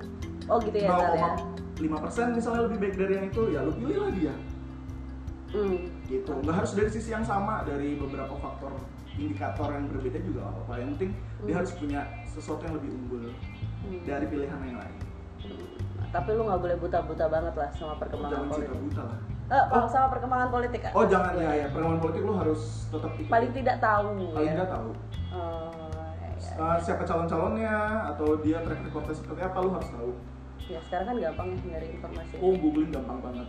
Oh 0.50 0.58
gitu 0.58 0.74
ya 0.76 0.90
ya. 0.90 1.38
0,5 1.78 2.04
persen 2.04 2.26
misalnya 2.34 2.62
lebih 2.66 2.78
baik 2.82 2.96
dari 2.98 3.14
yang 3.14 3.26
itu 3.30 3.42
ya 3.48 3.60
lu 3.62 3.72
pilih 3.72 3.98
lah 4.00 4.12
dia 4.12 4.34
Hmm. 5.52 5.78
gitu 6.08 6.32
nggak 6.34 6.56
harus 6.56 6.72
dari 6.74 6.90
sisi 6.90 7.12
yang 7.12 7.22
sama 7.22 7.62
dari 7.62 7.94
beberapa 7.94 8.32
faktor 8.34 8.72
indikator 9.14 9.68
yang 9.70 9.86
berbeda 9.86 10.20
juga 10.22 10.40
nggak 10.42 10.54
apa-apa 10.58 10.74
yang 10.80 10.90
penting 10.96 11.12
dia 11.40 11.46
Hmm. 11.46 11.60
harus 11.60 11.72
punya 11.76 12.02
sesuatu 12.26 12.62
yang 12.64 12.76
lebih 12.80 12.90
unggul 12.96 13.24
Hmm. 13.28 14.02
dari 14.04 14.26
pilihan 14.26 14.60
yang 14.64 14.80
lain 14.80 14.96
Hmm. 15.42 15.66
Tapi 16.10 16.30
lu 16.34 16.44
nggak 16.44 16.60
boleh 16.60 16.78
buta-buta 16.78 17.26
banget 17.26 17.54
lah 17.56 17.70
sama 17.72 17.94
perkembangan 17.96 18.36
jangan 18.38 18.50
politik. 18.52 18.80
buta 18.84 19.04
lah 19.06 19.20
Eh, 19.52 19.66
kalau 19.68 19.84
sama 19.86 20.08
perkembangan 20.10 20.48
politik 20.48 20.80
kan? 20.82 20.92
oh 20.94 21.04
jangan 21.04 21.36
ya 21.36 21.52
ya 21.54 21.66
perkembangan 21.68 22.00
politik 22.00 22.22
lu 22.22 22.34
harus 22.34 22.62
tetap 22.88 23.12
ikut 23.14 23.28
Paling 23.28 23.52
tidak 23.52 23.78
tahu. 23.78 24.08
paling 24.32 24.48
ya. 24.48 24.58
nggak 24.58 24.72
tahu 24.72 24.90
Oh, 25.32 25.72
ya, 26.18 26.28
ya. 26.34 26.56
Uh, 26.58 26.78
siapa 26.78 27.04
calon-calonnya 27.04 27.76
atau 28.08 28.36
dia 28.38 28.60
track 28.60 28.80
recordnya 28.82 29.12
seperti 29.14 29.42
apa 29.42 29.58
lu 29.60 29.70
harus 29.70 29.90
tahu 29.90 30.12
Ya, 30.64 30.80
sekarang 30.82 31.06
kan 31.06 31.16
gampang 31.20 31.48
ya 31.52 31.60
nyari 31.70 31.88
informasi. 31.92 32.34
oh 32.38 32.54
googling 32.56 32.90
gampang 32.90 33.20
banget 33.20 33.48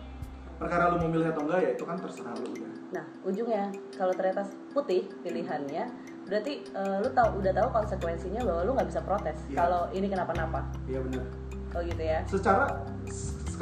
perkara 0.54 0.84
lu 0.88 0.96
mau 0.96 1.08
milih 1.08 1.28
atau 1.28 1.42
enggak 1.44 1.60
ya 1.60 1.70
itu 1.72 1.84
kan 1.84 1.96
terserah 1.96 2.34
lu 2.36 2.46
udah 2.50 2.70
Nah, 2.92 3.04
ujungnya 3.22 3.64
kalau 3.94 4.12
ternyata 4.12 4.42
putih 4.68 5.08
pilihannya, 5.22 5.84
berarti 6.24 6.52
eh, 6.66 6.96
lu 6.98 7.08
tahu 7.10 7.40
udah 7.40 7.52
tahu 7.52 7.68
konsekuensinya 7.72 8.42
bahwa 8.42 8.60
lu 8.62 8.70
nggak 8.72 8.84
bisa 8.86 9.00
protes 9.00 9.38
Iya. 9.44 9.56
kalau 9.56 9.82
ini 9.90 10.06
kenapa-napa. 10.06 10.60
iya 10.84 10.98
benar 11.00 11.24
Oh 11.72 11.80
gitu 11.80 12.02
ya. 12.02 12.20
secara 12.26 12.68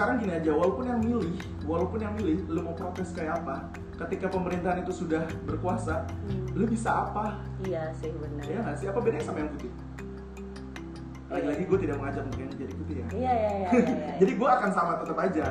sekarang 0.00 0.16
gini 0.16 0.32
aja 0.32 0.56
walaupun 0.56 0.88
yang 0.88 1.00
milih 1.04 1.36
walaupun 1.68 2.00
yang 2.00 2.16
milih 2.16 2.40
lu 2.48 2.64
mau 2.64 2.72
protes 2.72 3.12
kayak 3.12 3.36
apa 3.44 3.68
ketika 4.00 4.32
pemerintahan 4.32 4.80
itu 4.80 4.96
sudah 4.96 5.28
berkuasa 5.44 6.08
Hmm. 6.24 6.56
lu 6.56 6.64
bisa 6.64 7.04
apa? 7.04 7.36
Iya 7.60 7.92
sih 8.00 8.08
benar. 8.16 8.40
ya 8.48 8.64
nggak 8.64 8.76
sih? 8.80 8.86
Apa 8.88 8.96
bedanya 9.04 9.28
sama 9.28 9.44
yang 9.44 9.52
putih? 9.52 9.68
Lagi-lagi 11.28 11.62
gue 11.68 11.78
tidak 11.84 11.96
mengajak 12.00 12.24
yang 12.32 12.48
jadi 12.48 12.74
putih 12.80 12.96
ya? 12.96 13.06
Iya 13.12 13.12
iya 13.12 13.32
iya 13.36 13.50
iya. 13.52 13.68
iya. 13.76 14.12
jadi 14.24 14.32
gue 14.40 14.48
akan 14.48 14.70
sama 14.72 14.92
tetap 15.04 15.18
aja. 15.20 15.46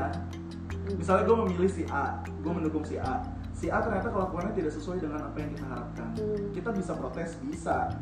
Misalnya 0.97 1.23
gue 1.29 1.37
memilih 1.45 1.69
si 1.69 1.83
A 1.93 2.05
gue 2.25 2.49
mendukung 2.57 2.81
si 2.81 2.97
A. 2.97 3.21
Si 3.53 3.69
A 3.69 3.77
ternyata 3.85 4.09
kelakuannya 4.09 4.57
tidak 4.57 4.73
sesuai 4.73 4.97
dengan 4.97 5.29
apa 5.29 5.37
yang 5.45 5.53
kita 5.53 5.65
harapkan. 5.69 6.09
Hmm. 6.17 6.49
kita 6.57 6.69
bisa 6.73 6.97
protes 6.97 7.37
bisa. 7.45 7.93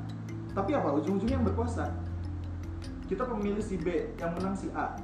Tapi 0.55 0.71
apa? 0.79 0.95
Ujung-ujungnya 0.95 1.43
yang 1.43 1.47
berkuasa. 1.51 1.91
Kita 3.11 3.27
pemilih 3.27 3.59
si 3.59 3.75
B 3.75 4.15
yang 4.15 4.31
menang 4.31 4.55
si 4.55 4.71
A 4.71 4.95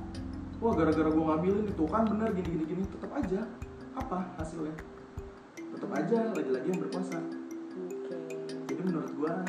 wah 0.63 0.71
gara-gara 0.71 1.10
gue 1.12 1.23
ngambilin 1.28 1.65
itu 1.67 1.84
kan 1.91 2.08
bener 2.08 2.32
gini 2.32 2.47
gini 2.56 2.63
gini 2.63 2.84
tetap 2.88 3.12
aja 3.19 3.43
apa 3.99 4.23
hasilnya 4.39 4.71
tetap 5.60 5.91
aja 5.91 6.32
lagi-lagi 6.32 6.67
yang 6.71 6.80
berkuasa 6.88 7.19
Oke. 7.84 8.15
jadi 8.71 8.82
menurut 8.88 9.12
gua 9.19 9.43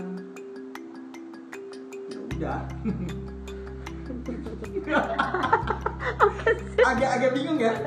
ya 2.10 2.18
udah 2.18 2.66
agak-agak 6.90 7.30
bingung 7.30 7.62
ya 7.62 7.72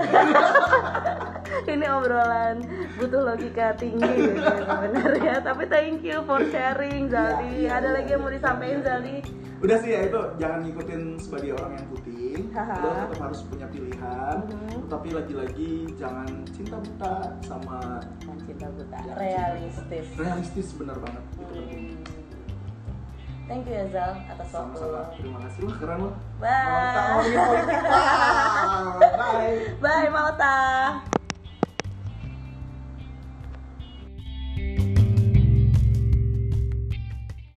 Ini 1.68 1.84
obrolan 1.92 2.64
butuh 2.96 3.28
logika 3.28 3.76
tinggi 3.76 4.08
gitu 4.08 4.40
sebenarnya. 4.40 5.44
Tapi 5.44 5.68
thank 5.68 6.00
you 6.00 6.24
for 6.24 6.40
sharing 6.48 7.12
Zaldi. 7.12 7.68
Iya, 7.68 7.76
iya, 7.76 7.80
Ada 7.84 7.90
lagi 7.92 8.10
yang 8.16 8.24
mau 8.24 8.32
iya. 8.32 8.40
disampaikan 8.40 8.80
Zaldi? 8.88 9.18
udah 9.58 9.78
sih 9.82 9.90
ya 9.90 10.06
itu 10.06 10.20
jangan 10.38 10.60
ngikutin 10.70 11.02
sebagai 11.18 11.52
orang 11.58 11.72
yang 11.82 11.88
putih. 11.90 12.17
Lo 12.60 12.90
tetap 13.06 13.20
harus 13.22 13.42
punya 13.44 13.68
pilihan 13.68 14.38
Mhm. 14.42 14.78
tetapi 14.84 15.10
lagi-lagi 15.12 15.72
jangan 15.94 16.26
cinta 16.50 16.78
buta 16.78 17.14
sama 17.40 17.80
Kan 18.18 18.38
cinta 18.42 18.68
buta, 18.68 18.98
Ya, 19.00 19.14
realistis. 19.16 20.06
realistis 20.16 20.68
bener 20.74 20.98
banget 20.98 21.24
itu 21.28 21.44
penting 21.44 21.70
Hmm. 21.88 22.06
Thank 23.48 23.64
you 23.64 23.76
ya 23.76 23.86
Zal 23.88 24.12
atas 24.28 24.44
waktu 24.44 24.76
sama-sama 24.76 24.92
lo. 24.92 25.04
terima 25.16 25.40
kasih 25.40 25.60
wah 25.64 25.76
keren 25.78 25.98
lo 26.00 26.12
Bye. 26.38 26.68
Wah, 26.68 27.16
bye 29.22 29.56
Bye 29.80 30.10
Malta. 30.10 30.56